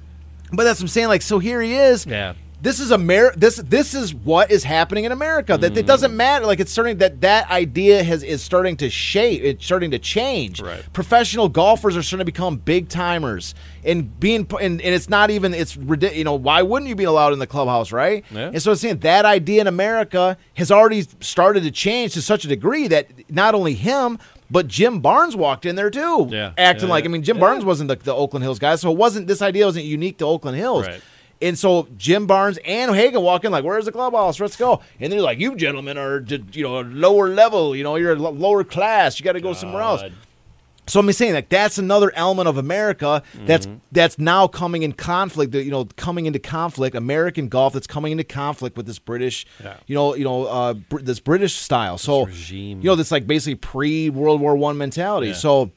[0.51, 1.07] But that's what I'm saying.
[1.07, 2.05] Like, so here he is.
[2.05, 2.33] yeah.
[2.63, 5.57] This is Amer- This this is what is happening in America.
[5.57, 5.87] That it Mm.
[5.87, 6.45] doesn't matter.
[6.45, 9.41] Like it's starting that that idea has is starting to shape.
[9.43, 10.61] It's starting to change.
[10.61, 10.81] Right.
[10.93, 15.53] Professional golfers are starting to become big timers, and being and, and it's not even
[15.53, 16.17] it's ridiculous.
[16.17, 18.23] You know why wouldn't you be allowed in the clubhouse, right?
[18.31, 18.51] Yeah.
[18.53, 22.45] And so I'm saying that idea in America has already started to change to such
[22.45, 24.17] a degree that not only him.
[24.51, 26.51] But Jim Barnes walked in there too, Yeah.
[26.59, 27.41] acting Yeah, like I mean Jim Yeah.
[27.41, 30.25] Barnes wasn't the, the Oakland Hills guy, so it wasn't this idea wasn't unique to
[30.25, 30.85] Oakland Hills.
[30.85, 31.01] Right.
[31.43, 34.39] And so Jim Barnes and Hagen walk in like, "Where's the clubhouse?
[34.39, 37.75] Let's go." And they're like, "You gentlemen are, you know, lower level.
[37.75, 39.19] You know, you're a lower class.
[39.19, 40.03] You got to go somewhere else."
[40.85, 43.77] So I'm saying like that's another element of America that's Mm-hmm.
[43.93, 45.53] that's now coming in conflict.
[45.55, 46.93] You know, coming into conflict.
[46.95, 49.75] American golf that's coming into conflict with this British, Yeah.
[49.87, 51.97] you know, you know, uh, br- this British style.
[51.97, 52.79] So regime.
[52.81, 55.27] you know, this like basically pre World War One mentality.
[55.27, 55.33] Yeah.
[55.35, 55.71] So,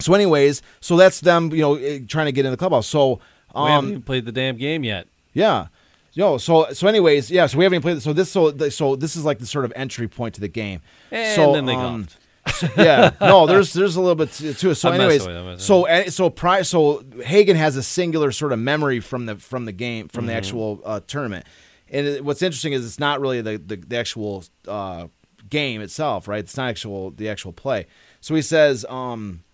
[0.00, 1.52] so anyways, so that's them.
[1.52, 2.86] You know, eh, trying to get in the clubhouse.
[2.88, 3.20] So.
[3.54, 5.06] We haven't Um, even played the damn game yet.
[5.32, 5.66] yeah.
[6.12, 8.02] Yo, so so anyways, yeah, so we haven't even played.
[8.02, 10.80] So this so so this is like the sort of entry point to the game.
[11.12, 12.06] And so, then they um,
[12.44, 12.76] golfed.
[12.76, 14.74] yeah, no, there's there's a little bit to to it.
[14.74, 18.98] So, I'm anyways, you, so so pri- so Hagen has a singular sort of memory
[18.98, 20.28] from the from the game from Mm-hmm.
[20.28, 21.46] the actual uh, tournament,
[21.88, 25.06] and it, what's interesting is it's not really the the, the actual uh,
[25.48, 26.40] game itself, right?
[26.40, 27.86] It's not actual the actual play.
[28.20, 29.44] So he says, um,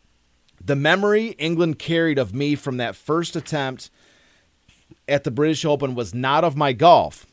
[0.67, 3.91] the memory England carried of me from that first attempt
[5.09, 7.27] at the British Open was not of my golf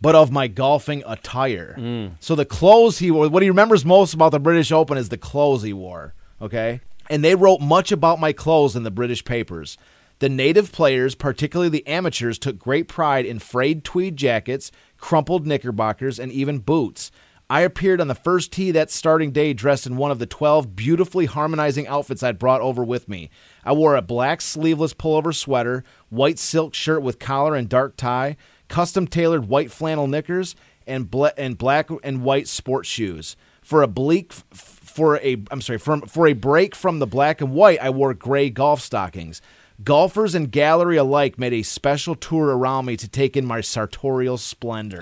[0.00, 1.74] but of my golfing attire.
[1.78, 2.12] Mm.
[2.20, 5.18] So the clothes he wore, what he remembers most about the British Open is the
[5.18, 6.14] clothes he wore.
[6.40, 6.80] Okay.
[7.08, 9.78] And they wrote much about my clothes in the British papers.
[10.18, 16.18] The native players, particularly the amateurs, took great pride in frayed tweed jackets, crumpled knickerbockers,
[16.18, 17.10] and even boots.
[17.48, 20.74] I appeared on the first tee that starting day dressed in one of the 12
[20.74, 23.30] beautifully harmonizing outfits I'd brought over with me.
[23.64, 28.36] I wore a black sleeveless pullover sweater, white silk shirt with collar and dark tie,
[28.68, 30.56] custom tailored white flannel knickers,
[30.88, 33.36] and, bla- and black and white sports shoes.
[33.62, 37.40] For a bleak f- for a I'm sorry for for a break from the black
[37.40, 39.42] and white, I wore gray golf stockings.
[39.84, 44.38] Golfers and gallery alike made a special tour around me to take in my sartorial
[44.38, 45.00] splendor.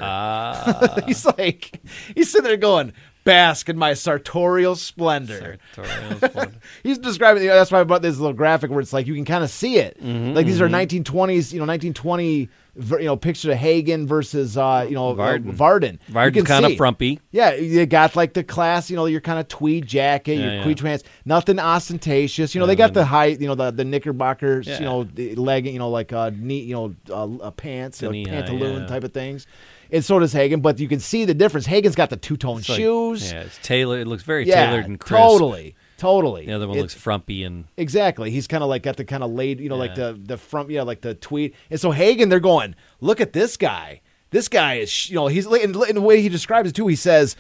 [1.06, 1.80] he's like,
[2.14, 2.92] he's sitting there going,
[3.24, 5.58] bask in my sartorial splendor.
[6.82, 7.42] He's describing.
[7.42, 9.42] You know, that's why I brought this little graphic where it's like you can kind
[9.42, 9.98] of see it.
[10.00, 14.56] Mm-hmm, like these are 1920s, you know, 1920, ver- you know, picture of Hagen versus,
[14.56, 15.52] uh, you know, uh, Vardon.
[15.56, 15.98] Vardon.
[16.10, 17.20] Vardon's kind of frumpy.
[17.30, 20.52] Yeah, you got like the class, you know, your kind of tweed jacket, Yeah, your
[20.54, 20.62] yeah.
[20.64, 22.54] tweed pants, nothing ostentatious.
[22.54, 24.78] You know, they got the high, you know, the the knickerbockers, Yeah.
[24.78, 28.08] you know, the legging, you know, like uh, knee, you know, uh, uh, pants, you
[28.08, 28.86] know, pantaloon yeah.
[28.86, 29.46] type of things.
[29.92, 31.66] And so does Hagen, but you can see the difference.
[31.66, 33.32] Hagen's got the two tone like- shoes.
[33.32, 34.00] yeah, it's tailored.
[34.00, 35.22] It looks very Yeah, tailored and crisp.
[35.22, 36.46] totally, totally.
[36.46, 38.30] The other one It- looks frumpy and Exactly.
[38.30, 40.70] He's kind of like got the kind of laid, you know, like the the front,
[40.70, 41.54] yeah, like the tweet.
[41.70, 44.00] And so Hagen, they're going, look at this guy.
[44.30, 46.88] This guy is, you know, he's in the way he describes it too.
[46.88, 47.36] He says,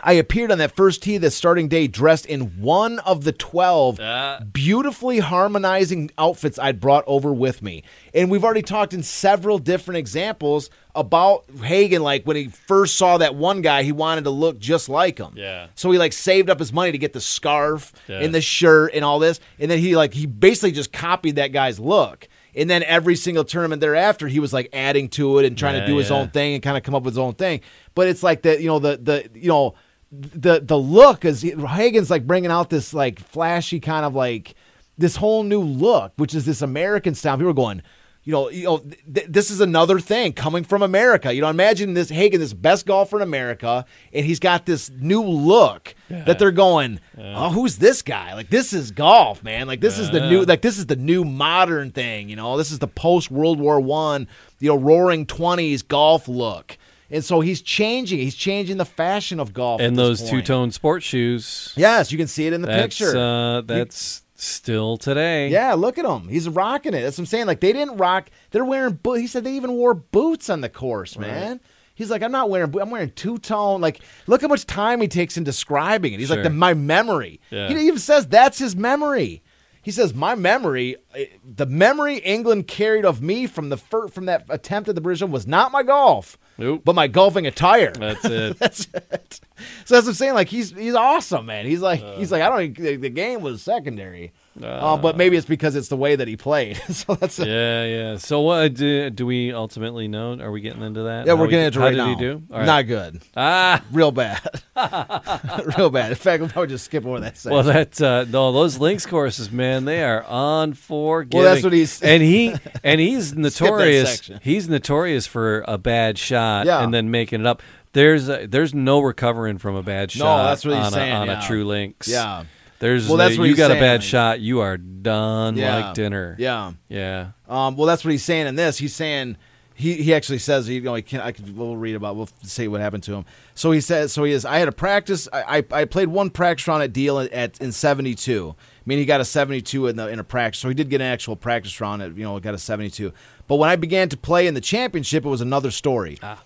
[0.00, 3.98] I appeared on that first tee the starting day dressed in one of the 12
[4.00, 4.40] Ah.
[4.52, 7.82] beautifully harmonizing outfits I'd brought over with me.
[8.14, 12.02] And we've already talked in several different examples about Hagen.
[12.02, 15.32] Like when he first saw that one guy, he wanted to look just like him.
[15.34, 15.66] Yeah.
[15.74, 18.20] So he like saved up his money to get the scarf Yeah.
[18.20, 19.40] and the shirt and all this.
[19.58, 22.28] And then he like, he basically just copied that guy's look.
[22.54, 25.80] And then every single tournament thereafter, he was like adding to it and trying Yeah,
[25.82, 26.16] to do his yeah.
[26.16, 27.60] own thing and kind of come up with his own thing.
[27.94, 29.74] But it's like that, you know the the you know
[30.10, 34.54] the the look is Hagen's like bringing out this like flashy kind of like
[34.96, 37.36] this whole new look, which is this American style.
[37.36, 37.82] People are going.
[38.24, 41.32] You know, you know, th- this is another thing coming from America.
[41.32, 45.22] You know, imagine this Hagen, this best golfer in America, and he's got this new
[45.22, 48.34] look that they're going, "Oh, who's this guy?
[48.34, 49.66] Like, this is golf, man.
[49.66, 52.28] Like, this is the new, like, this is the new modern thing.
[52.28, 56.76] You know, this is the post World War One, you know, Roaring Twenties golf look."
[57.10, 58.18] And so he's changing.
[58.18, 59.80] He's changing the fashion of golf.
[59.80, 61.72] and those two tone sports shoes.
[61.76, 63.16] Yes, you can see it in the that's picture.
[63.16, 65.48] uh, that's still today.
[65.48, 66.28] yeah, look at him.
[66.28, 67.00] He's rocking it.
[67.02, 67.46] That's what I'm saying.
[67.46, 68.28] Like they didn't rock.
[68.50, 68.98] They're wearing.
[69.16, 71.60] He said they even wore boots on the course, man.
[71.94, 72.72] He's like, I'm not wearing.
[72.78, 73.80] I'm wearing two tone.
[73.80, 76.20] Like, look how much time he takes in describing it.
[76.20, 76.44] He's like, Sure.
[76.44, 77.40] the, my memory.
[77.50, 77.68] Yeah.
[77.68, 79.42] He even says that's his memory.
[79.82, 84.26] He says my memory, eh, the memory England carried of me from the fir- from
[84.26, 86.82] that attempt at the British Open was not my golf, Nope.
[86.84, 87.92] but my golfing attire.
[87.92, 88.58] That's it.
[88.60, 89.40] That's it.
[89.86, 90.34] So that's what I'm saying.
[90.34, 91.64] Like he's he's awesome, man.
[91.66, 92.76] He's like he's like I don't.
[93.00, 96.76] the game was secondary, uh, but maybe it's because it's the way that he played.
[96.90, 97.48] so that's it.
[97.48, 98.16] yeah, yeah.
[98.16, 100.38] So what do, do we ultimately know?
[100.40, 101.26] Are we getting into that?
[101.26, 102.08] Yeah, How we're we- getting into it how right did now.
[102.08, 102.42] he do?
[102.50, 102.66] Right.
[102.66, 103.22] Not good.
[103.36, 103.82] ah.
[103.92, 104.40] Real bad.
[105.76, 106.10] Real bad.
[106.10, 107.52] In fact, we'll probably just skip over that section.
[107.52, 111.44] Well, that uh, no, those links courses, man, they are on unforgiving.
[111.44, 114.30] Well, that's what he's- and he and he's notorious.
[114.42, 116.82] He's notorious for a bad shot Yeah.
[116.82, 117.62] and then making it up.
[117.92, 120.24] There's a, there's no recovering from a bad shot.
[120.38, 121.42] No, that's what he's on, saying, a, on yeah.
[121.44, 122.06] a true links.
[122.08, 122.44] Yeah.
[122.80, 125.76] There's Well, the- that's what you got saying, a bad shot, you are done Yeah.
[125.86, 126.36] like dinner.
[126.38, 126.72] yeah.
[126.88, 127.28] Yeah.
[127.48, 128.78] Um, well, that's what he's saying in this.
[128.78, 129.36] He's saying
[129.74, 132.28] he, he actually says he, you know he can I can we'll read about we'll
[132.42, 133.24] say what happened to him.
[133.54, 134.44] So he says so he is.
[134.44, 135.28] I had a practice.
[135.32, 138.54] I, I, I played one practice round at Deal at in seventy two.
[138.58, 140.60] I mean he got a seventy two in the in a practice.
[140.60, 143.12] So he did get an actual practice round at you know got a seventy two.
[143.46, 146.18] But when I began to play in the championship, it was another story.
[146.22, 146.42] Ah.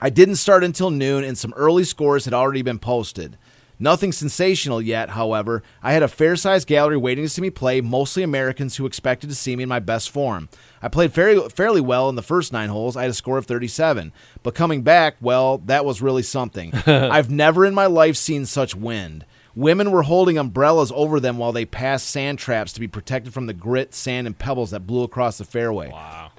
[0.00, 3.36] I didn't start until noon, and some early scores had already been posted.
[3.82, 5.64] Nothing sensational yet, however.
[5.82, 9.28] I had a fair sized gallery waiting to see me play, mostly Americans who expected
[9.28, 10.48] to see me in my best form.
[10.80, 12.96] I played fairly, fairly well in the first nine holes.
[12.96, 14.12] I had a score of 37.
[14.44, 16.72] But coming back, well, that was really something.
[16.86, 19.26] I've never in my life seen such wind.
[19.54, 23.46] Women were holding umbrellas over them while they passed sand traps to be protected from
[23.46, 25.88] the grit, sand, and pebbles that blew across the fairway.
[25.90, 26.30] Wow.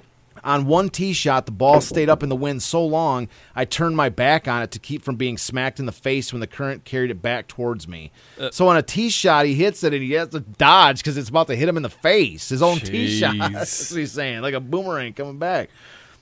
[0.43, 3.95] On one tee shot, the ball stayed up in the wind so long, I turned
[3.95, 6.83] my back on it to keep from being smacked in the face when the current
[6.83, 8.11] carried it back towards me.
[8.39, 8.51] Uh.
[8.51, 11.29] so on a tee shot, he hits it and he has to dodge because it's
[11.29, 12.49] about to hit him in the face.
[12.49, 13.35] His own tee shot.
[13.53, 15.69] That's what he's saying, like a boomerang coming back.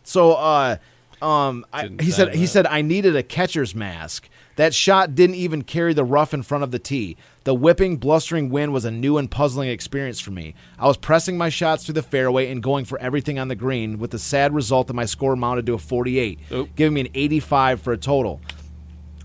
[0.03, 0.77] So, uh,
[1.21, 2.47] um, I, he said he that.
[2.47, 4.27] said I needed a catcher's mask.
[4.55, 7.17] That shot didn't even carry the rough in front of the tee.
[7.45, 10.53] The whipping, blustering wind was a new and puzzling experience for me.
[10.77, 13.97] I was pressing my shots through the fairway and going for everything on the green,
[13.97, 16.75] with the sad result that my score mounted to a 48, Oop.
[16.75, 18.41] giving me an 85 for a total.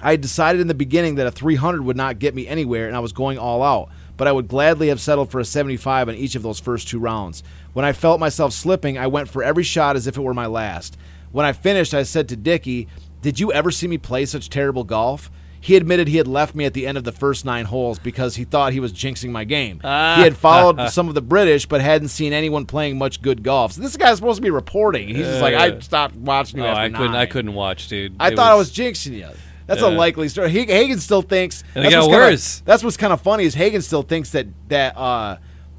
[0.00, 2.96] I had decided in the beginning that a 300 would not get me anywhere, and
[2.96, 3.90] I was going all out.
[4.16, 6.98] But I would gladly have settled for a 75 on each of those first two
[6.98, 7.42] rounds.
[7.74, 10.46] When I felt myself slipping, I went for every shot as if it were my
[10.46, 10.96] last.
[11.36, 12.88] When I finished, I said to Dickie,
[13.20, 16.64] "Did you ever see me play such terrible golf?" He admitted he had left me
[16.64, 19.44] at the end of the first nine holes because he thought he was jinxing my
[19.44, 19.80] game.
[19.82, 19.86] he
[20.22, 23.72] had followed some of the British, but hadn't seen anyone playing much good golf.
[23.72, 25.08] So this guy's supposed to be reporting.
[25.08, 27.14] He's just like, I stopped watching you Oh, after I couldn't.
[27.16, 28.16] I couldn't watch, dude.
[28.18, 29.28] I It thought I was jinxing you.
[29.66, 30.48] That's a likely story.
[30.50, 31.64] He- Hagen still thinks.
[31.74, 32.62] And it got what's kinda- worse.
[32.64, 35.36] that's what's kind of funny is Hagen still thinks that that uh,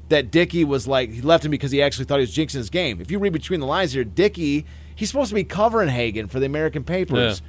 [0.08, 2.70] that Dickey was like he left him because he actually thought he was jinxing his
[2.70, 3.00] game.
[3.00, 4.66] If you read between the lines here, Dickey
[4.98, 7.40] he's supposed to be covering Hagen for the American papers.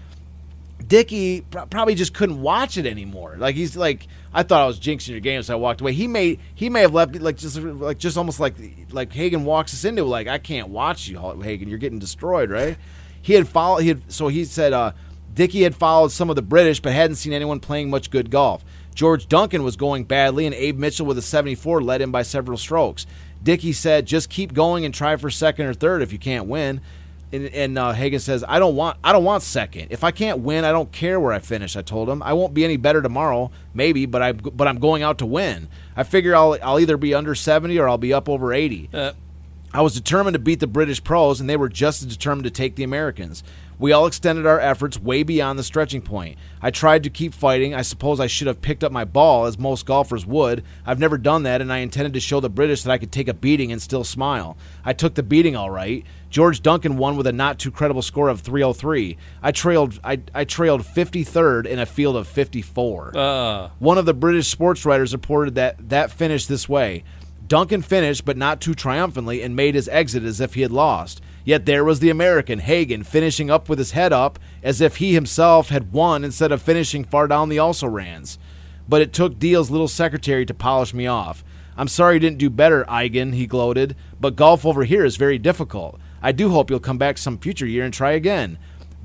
[0.88, 3.36] Dickey pr- probably just couldn't watch it anymore.
[3.40, 5.94] Like he's like, I thought I was jinxing your game, so I walked away.
[5.94, 8.54] He may he may have left like just like just almost like
[8.92, 11.70] like Hagen walks us into like I can't watch you, Hagen.
[11.70, 12.78] You're getting destroyed, right?
[13.20, 13.80] He had followed.
[13.80, 14.92] He had so he said uh,
[15.34, 18.64] Dickey had followed some of the British, but hadn't seen anyone playing much good golf.
[18.94, 22.58] George Duncan was going badly, and Abe Mitchell with a 74 led him by several
[22.60, 23.08] strokes.
[23.42, 26.82] Dickey said, "Just keep going and try for second or third if you can't win."
[27.32, 29.88] And, and uh, Hagen says, "I don't want, I don't want second.
[29.92, 32.54] If I can't win, I don't care where I finish." I told him, "I won't
[32.54, 35.68] be any better tomorrow, maybe, but I, but I'm going out to win.
[35.96, 39.12] I figure I'll, I'll either be under 70 or I'll be up over 80." Uh,
[39.72, 42.50] I was determined to beat the British pros, and they were just as determined to
[42.50, 43.44] take the Americans.
[43.80, 46.38] We all extended our efforts way beyond the stretching point.
[46.62, 47.74] I tried to keep fighting.
[47.74, 50.64] I suppose I should have picked up my ball, as most golfers would.
[50.86, 53.30] I've never done that, and I intended to show the British that I could take
[53.30, 54.58] a beating and still smile.
[54.84, 56.06] I took the beating all right.
[56.30, 59.18] George Duncan won with a not too credible score of 303.
[59.42, 63.18] I trailed I, I trailed 53rd in a field of 54.
[63.18, 67.04] uh, One of the British sports writers reported that that finished this way.
[67.48, 71.20] Duncan finished, but not too triumphantly, and made his exit as if he had lost.
[71.50, 75.16] Yet there was the American, Hagen, finishing up with his head up as if he
[75.16, 78.38] himself had won instead of finishing far down the also rans.
[78.88, 81.44] But it took Deal's little secretary to polish me off.
[81.76, 85.40] I'm sorry you didn't do better, Hagen, he gloated, but golf over here is very
[85.40, 86.00] difficult.
[86.22, 88.60] I do hope you'll come back some future year and try again.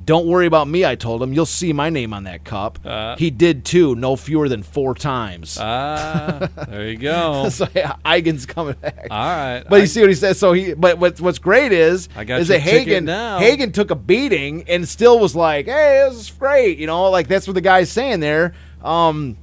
[0.05, 1.33] Don't worry about me, I told him.
[1.33, 2.79] You'll see my name on that cup.
[2.85, 3.17] Uh.
[3.17, 5.57] he did too, no fewer than four times.
[5.61, 7.49] ah, there you go.
[7.51, 9.07] so yeah, Hagen's coming back.
[9.11, 9.63] All right.
[9.69, 10.39] But I- you see what he says.
[10.39, 13.07] So he, but what's what's great is I got is that Hagen.
[13.07, 17.27] Hagen took a beating and still was like, "Hey, this is great," you know, like
[17.29, 18.55] that's what the guy's saying there.
[18.83, 19.37] Um,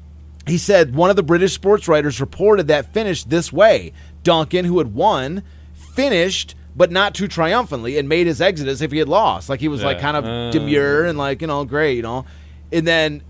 [0.48, 3.94] he said one of the British sports writers reported that finished this way:
[4.24, 5.42] Duncan, who had won,
[5.96, 6.56] finished.
[6.76, 9.50] But not too triumphantly, and made his exit as if he had lost.
[9.50, 10.52] Like he was like kind of Uh.
[10.52, 12.26] demure and like you know great, you know.
[12.72, 13.22] And then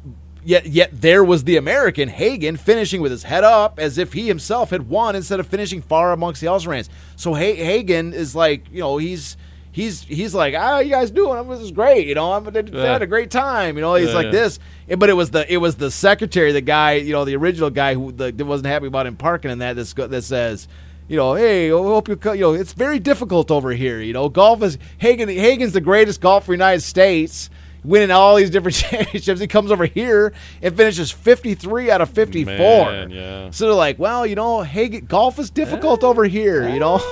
[0.43, 4.27] yet yet there was the American Hagen finishing with his head up as if he
[4.27, 6.88] himself had won instead of finishing far amongst the Elsrans.
[7.15, 9.38] So ha- Hagen is like, you know, he's
[9.71, 11.47] he's he's like, ah, you guys doing?
[11.49, 12.06] This is great.
[12.06, 13.75] You know, I'm I had a great time.
[13.75, 14.32] You know, he's Yeah, like yeah.
[14.32, 14.60] this.
[14.88, 17.71] And- But it was the it was the secretary, the guy, you know, the original
[17.71, 19.75] guy who the, that wasn't happy about him parking in that.
[19.75, 20.67] This that says.
[21.12, 22.17] You know, hey, I hope you.
[22.24, 24.00] You know, it's very difficult over here.
[24.00, 25.28] You know, golf is Hagen.
[25.28, 27.50] Hagen's the greatest golfer in the United States
[27.84, 29.41] winning all these different championships.
[29.41, 32.56] He comes over here and finishes 53 out of 54.
[32.56, 33.50] Man, yeah.
[33.52, 36.69] So they're like, well, you know, hey, golf is difficult over here.
[36.69, 37.02] You know,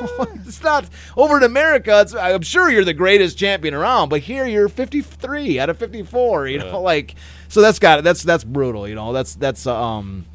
[0.46, 0.86] it's not
[1.18, 2.00] over in America.
[2.00, 6.48] It's, I'm sure you're the greatest champion around, but here you're 53 out of 54.
[6.48, 7.16] You know, like
[7.50, 8.04] so that's got it.
[8.04, 8.88] that's that's brutal.
[8.88, 10.26] You know, that's that's um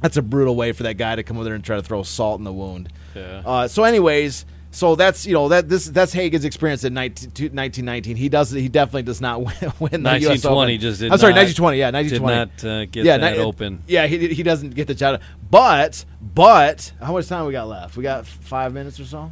[0.00, 2.02] that's a brutal way for that guy to come over there and try to throw
[2.02, 2.88] salt in the wound.
[3.14, 3.42] Yeah.
[3.44, 8.16] Uh, so, anyways, so that's you know that this that's Hagen's experience in 19, 1919.
[8.16, 10.80] He does he definitely does not win, win the US 1920 Open.
[10.80, 11.78] just did I'm sorry, not- 1920.
[11.78, 12.34] Yeah, 1920.
[12.34, 13.82] did not uh, get yeah, that ni- open.
[13.86, 15.20] Yeah, he he doesn't get the job.
[15.50, 17.96] But but how much time we got left?
[17.96, 19.30] We got five minutes or so.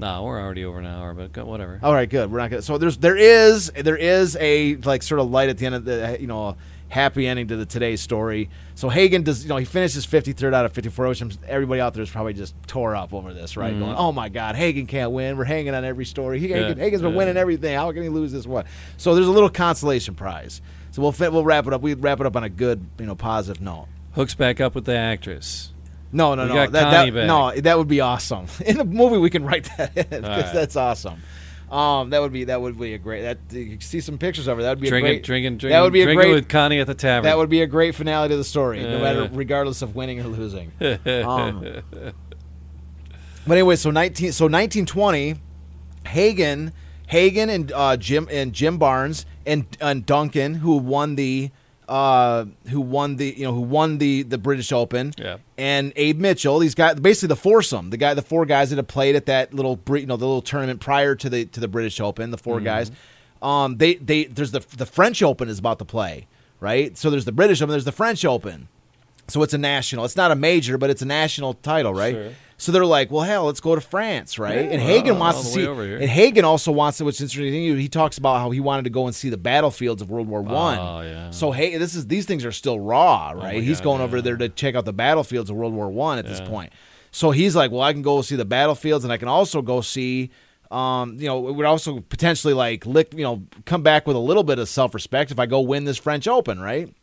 [0.00, 1.78] No, we're already over an hour, but go- whatever.
[1.82, 2.32] All right, good.
[2.32, 2.62] We're not gonna.
[2.62, 5.84] So there's there is there is a like sort of light at the end of
[5.84, 6.56] the you know
[6.90, 8.50] happy ending to the today's story.
[8.74, 12.02] So Hagen does you know he finishes 53rd out of 54, which everybody out there
[12.02, 13.72] is probably just tore up over this, right?
[13.72, 13.80] Mm-hmm.
[13.80, 15.38] Going, oh my God, Hagen can't win.
[15.38, 16.38] We're hanging on every story.
[16.38, 17.16] He, Hagen, Yeah, Hagen's been yeah.
[17.16, 17.74] winning everything.
[17.74, 18.66] How can he lose this one?
[18.98, 20.60] So there's a little consolation prize.
[20.90, 21.80] So we'll fit, we'll wrap it up.
[21.80, 23.86] We wrap it up on a good you know positive note.
[24.12, 25.72] Hooks back up with the actress.
[26.12, 26.54] No, no, We no.
[26.66, 28.46] That, that, no, that would be awesome.
[28.66, 30.52] In the movie, we can write that in because right.
[30.52, 31.22] that's awesome.
[31.70, 33.22] Um, that would be that would be a great.
[33.22, 34.62] That you see some pictures of her.
[34.64, 35.22] That would be Drinking, a great.
[35.22, 35.70] drinking, drinking.
[35.76, 36.32] That would be a great.
[36.34, 37.24] with Connie at the tavern.
[37.24, 40.24] that would be a great finale to the story, no matter regardless of winning or
[40.24, 40.72] losing.
[40.80, 41.82] Um,
[43.46, 45.36] but anyway, so nineteen, so nineteen twenty,
[46.06, 46.72] Hagen,
[47.06, 51.50] Hagen and uh, Jim and Jim Barnes and and Duncan, who won the.
[51.90, 55.12] Uh, who won the you know who won the the British Open?
[55.18, 55.38] Yeah.
[55.58, 58.86] And Abe Mitchell, these guys, basically the foursome, the guy, the four guys that have
[58.86, 61.66] played at that little Brit- you know the little tournament prior to the to the
[61.66, 62.92] British Open, the 4 guys.
[63.42, 66.28] Um, they they there's the the French Open is about to play,
[66.60, 66.96] right?
[66.96, 68.68] So there's the British Open, there's the French Open.
[69.30, 70.04] So it's a national.
[70.04, 72.14] It's not a major, but it's a national title, right?
[72.14, 72.30] Sure.
[72.60, 74.66] So they're like, well, hell, let's go to France, right?
[74.66, 75.64] Yeah, and Hagen well, wants to see.
[75.64, 77.06] And Hagen also wants to.
[77.06, 77.78] Which is interesting.
[77.78, 80.42] He talks about how he wanted to go and see the battlefields of World War
[80.42, 80.78] One.
[80.78, 81.30] Oh, yeah.
[81.30, 83.56] So hey, this is these things are still raw, right?
[83.56, 84.04] my He's God, going yeah.
[84.04, 86.74] over there to check out the battlefields of World War One at this point.
[87.12, 89.80] So he's like, well, I can go see the battlefields, and I can also go
[89.80, 90.30] see.
[90.70, 94.20] Um, you know, it would also potentially like lick, you know, come back with a
[94.20, 96.94] little bit of self respect if I go win this French Open, right?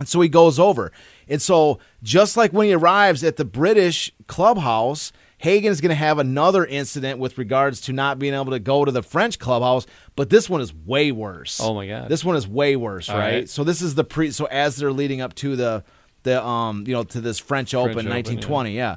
[0.00, 0.92] And so he goes over.
[1.28, 5.94] And so, just like when he arrives at the British clubhouse, Hagen is going to
[5.94, 9.86] have another incident with regards to not being able to go to the French clubhouse,
[10.16, 11.60] but this one is way worse.
[11.62, 12.08] Oh, my God.
[12.08, 13.18] This one is way worse, right?
[13.18, 13.48] right.
[13.48, 15.84] So this is the pre so as they're leading up to the
[16.24, 18.96] the um, you know, to this French, Open Open, 1920, yeah.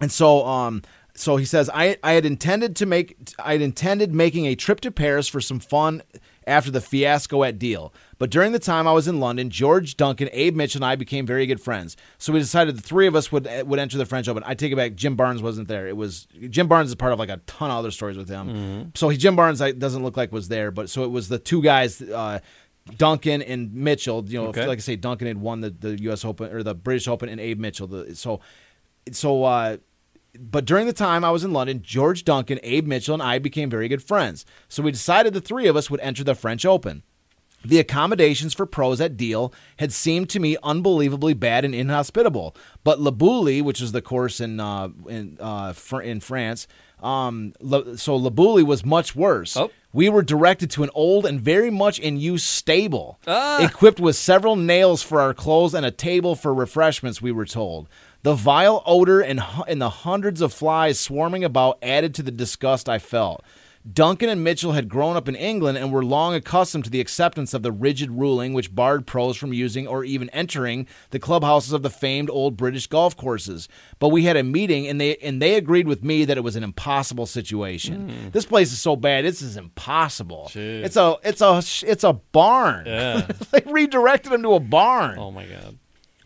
[0.00, 0.82] And so um
[1.14, 4.80] so he says I I had intended to make I had intended making a trip
[4.82, 6.02] to Paris for some fun
[6.46, 7.92] after the fiasco at Deal.
[8.18, 11.24] But during the time I was in London, George Duncan, Abe Mitchell, and I became
[11.24, 11.96] very good friends.
[12.18, 14.42] So we decided the three of us would would enter the French Open.
[14.44, 14.94] I take it back.
[14.94, 15.86] Jim Barnes wasn't there.
[15.86, 18.48] It was Jim Barnes is part of like a ton of other stories with him.
[18.48, 18.88] Mm-hmm.
[18.94, 21.38] So he, Jim Barnes I, doesn't look like was there, but so it was the
[21.38, 22.02] two guys.
[22.02, 22.40] Uh,
[22.96, 24.66] Duncan and Mitchell, you know, Okay.
[24.66, 26.24] like I say, Duncan had won the, the U.S.
[26.24, 27.86] Open or the British Open, and Abe Mitchell.
[27.86, 28.40] The, so,
[29.12, 29.76] so uh,
[30.38, 33.68] but during the time I was in London, George Duncan, Abe Mitchell, and I became
[33.68, 34.46] very good friends.
[34.68, 37.02] So we decided the three of us would enter the French Open.
[37.64, 42.54] The accommodations for pros at Deal had seemed to me unbelievably bad and inhospitable.
[42.84, 46.68] But La Boulie, which is the course in uh, in uh, Fr- in France,
[47.02, 49.56] um, La- so was much worse.
[49.56, 49.70] Oh.
[49.92, 53.64] We were directed to an old and very much in use stable, Ah.
[53.64, 57.22] equipped with several nails for our clothes and a table for refreshments.
[57.22, 57.88] We were told.
[58.22, 62.30] The vile odor and, hu- and the hundreds of flies swarming about added to the
[62.30, 63.42] disgust I felt.
[63.90, 67.54] Duncan and Mitchell had grown up in England and were long accustomed to the acceptance
[67.54, 71.82] of the rigid ruling which barred pros from using or even entering the clubhouses of
[71.82, 73.68] the famed old British golf courses.
[73.98, 76.56] But we had a meeting and they and they agreed with me that it was
[76.56, 78.10] an impossible situation.
[78.10, 78.28] Hmm.
[78.30, 80.50] This place is so bad, this is impossible.
[80.52, 80.84] Jeez.
[80.84, 82.86] It's a it's a it's a barn.
[82.86, 83.26] Yeah.
[83.52, 85.18] they redirected him to a barn.
[85.18, 85.78] Oh my god.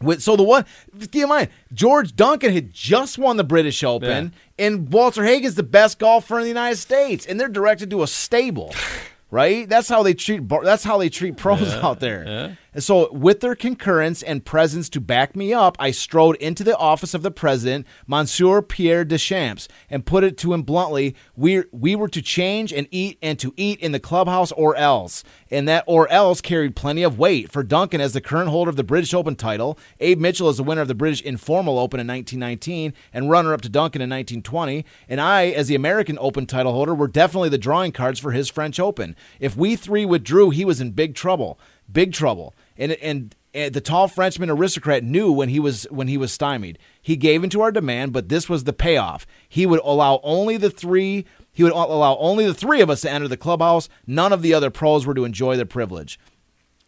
[0.03, 0.64] With, so the one,
[1.00, 5.62] keep in mind, George Duncan had just won the British Open, and Walter Hagen's the
[5.62, 8.74] best golfer in the United States, and they're directed to a stable,
[9.30, 9.68] right?
[9.68, 10.48] That's how they treat.
[10.62, 12.24] That's how they treat pros out there.
[12.26, 12.55] yeah.
[12.74, 16.76] And so, with their concurrence and presence to back me up, I strode into the
[16.78, 21.94] office of the president, Monsieur Pierre Deschamps, and put it to him bluntly: we we
[21.94, 25.22] were to change and eat and to eat in the clubhouse or else.
[25.50, 28.76] And that or else carried plenty of weight for Duncan as the current holder of
[28.76, 32.06] the British Open title, Abe Mitchell as the winner of the British Informal Open in
[32.06, 36.94] 1919 and runner-up to Duncan in 1920, and I as the American Open title holder
[36.94, 39.14] were definitely the drawing cards for his French Open.
[39.40, 41.60] If we three withdrew, he was in big trouble
[41.90, 42.54] big trouble.
[42.76, 46.78] And and, and the tall Frenchman aristocrat knew when he was when he was stymied.
[47.00, 49.26] He gave into our demand, but this was the payoff.
[49.48, 51.24] He would allow only the three.
[51.52, 53.88] He would allow only the three of us to enter the clubhouse.
[54.06, 56.18] None of the other pros were to enjoy the privilege.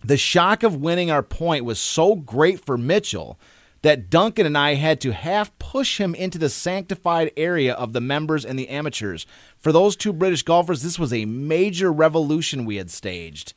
[0.03, 3.39] The shock of winning our point was so great for Mitchell
[3.85, 8.01] that Duncan and I had to half push him into the sanctified area of the
[8.01, 9.27] members and the amateurs.
[9.59, 13.53] For those two British golfers, this was a major revolution we had staged.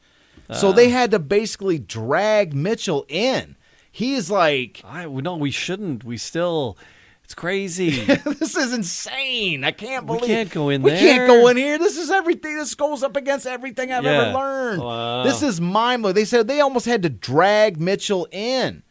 [0.53, 3.55] So they had to basically drag Mitchell in.
[3.91, 6.03] He's like, I no, we shouldn't.
[6.03, 6.77] We still.
[7.23, 7.89] It's crazy.
[8.05, 9.65] this is insane.
[9.65, 11.01] I can't believe We can't go in We there.
[11.01, 11.77] We can't go in here.
[11.77, 12.55] This is everything.
[12.55, 14.27] This goes up against everything I've Yeah.
[14.27, 14.81] ever learned.
[14.81, 15.23] Wow.
[15.23, 16.15] This is mind blowing.
[16.15, 18.83] They said they almost had to drag Mitchell in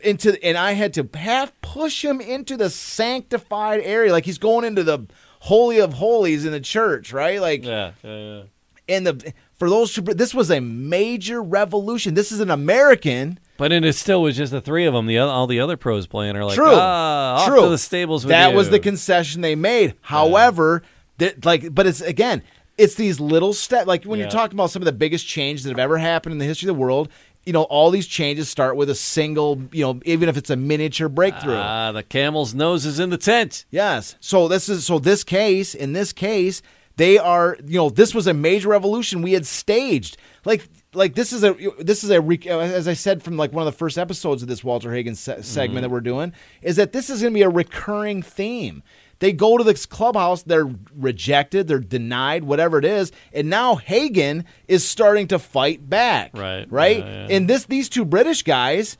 [0.00, 4.64] into, and I had to half push him into the sanctified area, like he's going
[4.64, 5.06] into the
[5.40, 7.40] holy of holies in the church, right?
[7.40, 8.42] Like, yeah, yeah, yeah.
[8.88, 12.14] and the for those two, this was a major revolution.
[12.14, 13.38] This is an American.
[13.58, 15.06] But it still was just the three of them.
[15.06, 16.74] The all the other pros playing are like, True.
[16.74, 17.70] ah, True.
[17.70, 19.94] the stables that you." was the concession they made.
[20.02, 20.82] However,
[21.18, 22.42] that like, but it's again,
[22.76, 23.86] it's these little steps.
[23.86, 24.24] Like when Yeah.
[24.26, 26.68] you're talking about some of the biggest changes that have ever happened in the history
[26.68, 27.08] of the world.
[27.46, 29.62] You know, all these changes start with a single.
[29.72, 31.54] You know, even if it's a miniature breakthrough.
[31.56, 33.64] Ah, the camel's nose is in the tent.
[33.70, 34.16] Yes.
[34.20, 36.60] So this is so this case in this case
[36.96, 40.16] They are, you know, this was a major revolution we had staged.
[40.44, 43.72] Like, like this is a this is a as I said from like one of
[43.72, 45.82] the first episodes of this Walter Hagen se- segment mm-hmm.
[45.82, 46.32] that we're doing
[46.62, 48.82] is that this is going to be a recurring theme.
[49.18, 54.44] They go to this clubhouse, they're rejected, they're denied, whatever it is, and now Hagen
[54.68, 56.32] is starting to fight back.
[56.34, 56.70] Right.
[56.70, 56.98] Right?
[56.98, 57.36] Yeah, yeah.
[57.36, 58.96] And this these two British guys,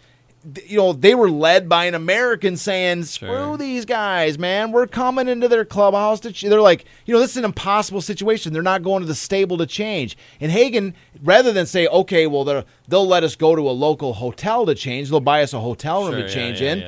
[0.66, 3.56] you know, they were led by an American saying, "Screw sure.
[3.56, 4.72] these guys, man.
[4.72, 6.42] We're coming into their clubhouse to." Ch-.
[6.42, 8.52] They're like, you know, this is an impossible situation.
[8.52, 10.16] They're not going to the stable to change.
[10.40, 12.44] And Hagen, rather than say, "Okay, well,
[12.88, 15.10] they'll let us go to a local hotel to change.
[15.10, 16.78] They'll buy us a hotel room sure, to change yeah, in."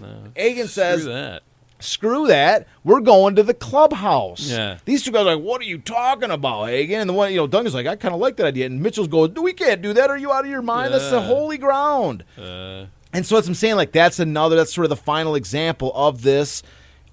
[0.00, 1.42] No, Hagen says, that
[1.78, 2.66] screw that.
[2.84, 4.50] We're going to the clubhouse.
[4.50, 4.78] Yeah.
[4.84, 7.00] These two guys are like, what are you talking about, Hagen?
[7.00, 8.66] And the one, you know, Duncan's like, I kind of like that idea.
[8.66, 10.10] And Mitchell's goes, we can't do that.
[10.10, 10.92] Are you out of your mind?
[10.92, 10.98] Yeah.
[10.98, 12.24] That's the holy ground.
[12.38, 12.86] Uh.
[13.12, 13.76] And so that's what I'm saying.
[13.76, 16.62] Like, that's another, that's sort of the final example of this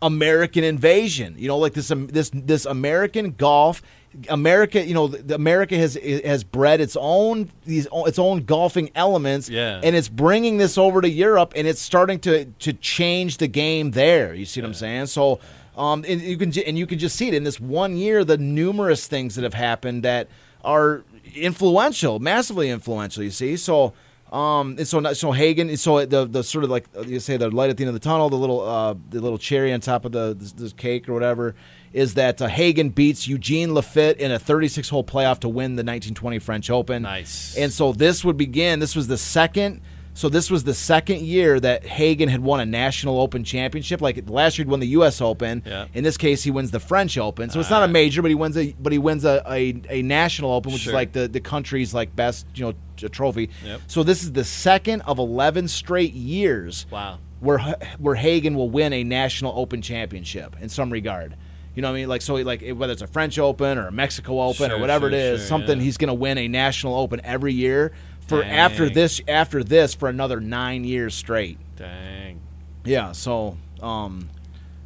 [0.01, 1.35] American invasion.
[1.37, 3.81] You know, like this, um, this, this American golf
[4.29, 9.49] America, you know, the, America has has bred its own these its own golfing elements,
[9.49, 9.81] yeah.
[9.83, 13.91] and it's bringing this over to Europe, and it's starting to to change the game
[13.91, 14.33] there.
[14.33, 15.07] You see what I'm saying?
[15.07, 15.39] So,
[15.75, 18.37] um, and you can and you can just see it in this one year, the
[18.37, 20.27] numerous things that have happened that
[20.63, 21.03] are
[21.35, 23.23] influential, massively influential.
[23.23, 23.93] You see, so.
[24.33, 27.69] Um, and so, so Hagen, so the the sort of like you say the light
[27.69, 30.11] at the end of the tunnel, the little uh, the little cherry on top of
[30.11, 31.53] the the cake or whatever
[31.93, 35.83] is that uh, Hagen beats Eugene Lafitte in a 36 hole playoff to win the
[35.83, 37.03] 1920 French Open.
[37.03, 37.55] Nice.
[37.55, 38.79] And so this would begin.
[38.79, 39.81] This was the second.
[40.15, 43.99] So this was the second year that Hagen had won a national Open championship.
[43.99, 45.21] Like last year, he won the U.S.
[45.21, 45.63] Open.
[45.65, 45.87] Yeah.
[45.93, 47.49] In this case, he wins the French Open.
[47.49, 50.01] So it's not a major, but he wins a but he wins a, a, a
[50.03, 50.91] national Open, which sure.
[50.91, 52.73] is like the, the country's like best you know
[53.09, 53.49] trophy.
[53.65, 53.81] Yep.
[53.87, 56.85] So this is the second of 11 straight years.
[56.89, 57.19] Wow.
[57.39, 57.59] Where
[57.97, 61.35] where Hagen will win a national Open championship in some regard.
[61.75, 62.09] You know what I mean?
[62.09, 65.09] Like so, like whether it's a French Open or a Mexico Open sure, or whatever
[65.09, 65.83] sure, it is, sure, something yeah.
[65.83, 67.91] he's going to win a national Open every year
[68.27, 68.51] for Dang.
[68.51, 71.57] after this after this for another nine years straight.
[71.75, 72.41] Dang.
[72.85, 73.11] Yeah.
[73.11, 74.29] So, um,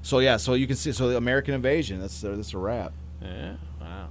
[0.01, 0.37] so yeah.
[0.37, 0.93] So you can see.
[0.93, 1.99] So the American Invasion.
[1.99, 2.93] That's that's a wrap.
[3.21, 3.55] Yeah.
[3.81, 4.09] Wow.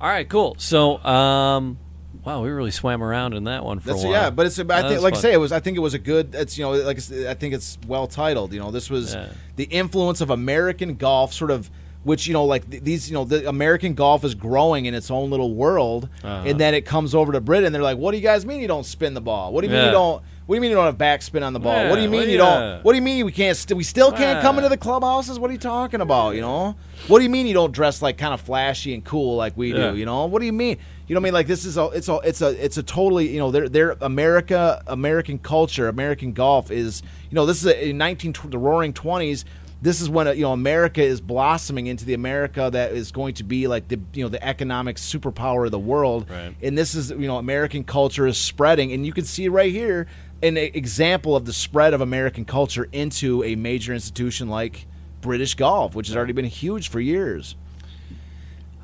[0.00, 0.28] All right.
[0.28, 0.54] Cool.
[0.58, 1.78] So, um,
[2.24, 4.12] wow, we really swam around in that one for That's, a while.
[4.14, 4.58] Yeah, but it's.
[4.58, 5.18] I That think, like fun.
[5.18, 5.52] I say, it was.
[5.52, 6.34] I think it was a good.
[6.34, 8.52] It's you know, like I think it's well titled.
[8.52, 9.28] You know, this was Yeah.
[9.56, 11.70] the influence of American golf, sort of.
[12.04, 15.30] Which you know, like these, you know, the American golf is growing in its own
[15.30, 16.42] little world, Uh-huh.
[16.48, 17.72] and then it comes over to Britain.
[17.72, 19.52] They're like, "What do you guys mean you don't spin the ball?
[19.52, 20.20] What do you mean you don't?
[20.46, 21.72] What do you mean you don't have backspin on the ball?
[21.74, 22.82] Yeah, what do you mean do you you- don't?
[22.84, 23.56] What do you mean we can't?
[23.56, 25.38] St- we still can't come into the clubhouses?
[25.38, 26.34] What are you talking about?
[26.34, 26.74] You know?
[27.08, 29.72] What do you mean you don't dress like kind of flashy and cool like we
[29.72, 29.92] Yeah.
[29.92, 29.96] do?
[29.96, 30.26] You know?
[30.26, 30.78] What do you mean?
[31.06, 31.34] You know what I mean?
[31.34, 33.96] Like this is a it's a it's a it's a totally you know they're they're
[34.00, 38.92] America American culture American golf is you know this is a, in nineteen the Roaring
[38.92, 39.44] Twenties.
[39.82, 43.34] This is when uh, you know America is blossoming into the America that is going
[43.34, 46.30] to be like the you know the economic superpower of the world.
[46.30, 46.54] Right.
[46.62, 50.06] And this is you know American culture is spreading, and you can see right here
[50.42, 54.86] an example of the spread of American culture into a major institution like
[55.20, 57.54] British golf, which has already been huge for years.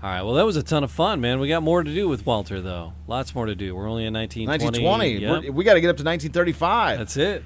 [0.02, 0.22] All right.
[0.22, 1.40] Well, that was a ton of fun, man.
[1.40, 2.92] We got more to do with Walter, though.
[3.08, 3.74] Lots more to do.
[3.74, 4.84] We're only in 1920.
[4.86, 5.46] 1920.
[5.46, 5.54] Yep.
[5.54, 6.98] We got to get up to 1935.
[6.98, 7.42] That's it.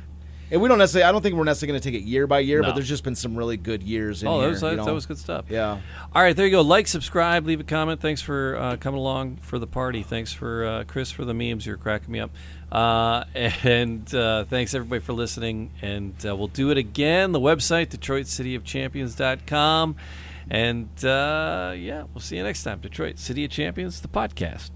[0.53, 1.09] And we don't necessarily.
[1.09, 2.68] I don't think we're necessarily going to take it year by year, No.
[2.68, 4.50] but there's just been some really good years in Oh, here.
[4.50, 5.46] that was, you that was good stuff.
[5.48, 5.80] Yeah.
[6.14, 6.61] All right, there you go.
[6.61, 8.00] Like, subscribe, leave a comment.
[8.03, 10.03] Thanks for uh, coming along for the party.
[10.03, 11.64] Thanks for uh, Chris for the memes.
[11.64, 12.30] You're cracking me up.
[12.70, 15.70] Uh, and uh, thanks everybody for listening.
[15.80, 17.32] And uh, we'll do it again.
[17.32, 19.96] The website, DetroitCityOfChampions.com.
[20.50, 22.80] And uh, yeah, we'll see you next time.
[22.80, 24.68] Detroit City of Champions, the podcast.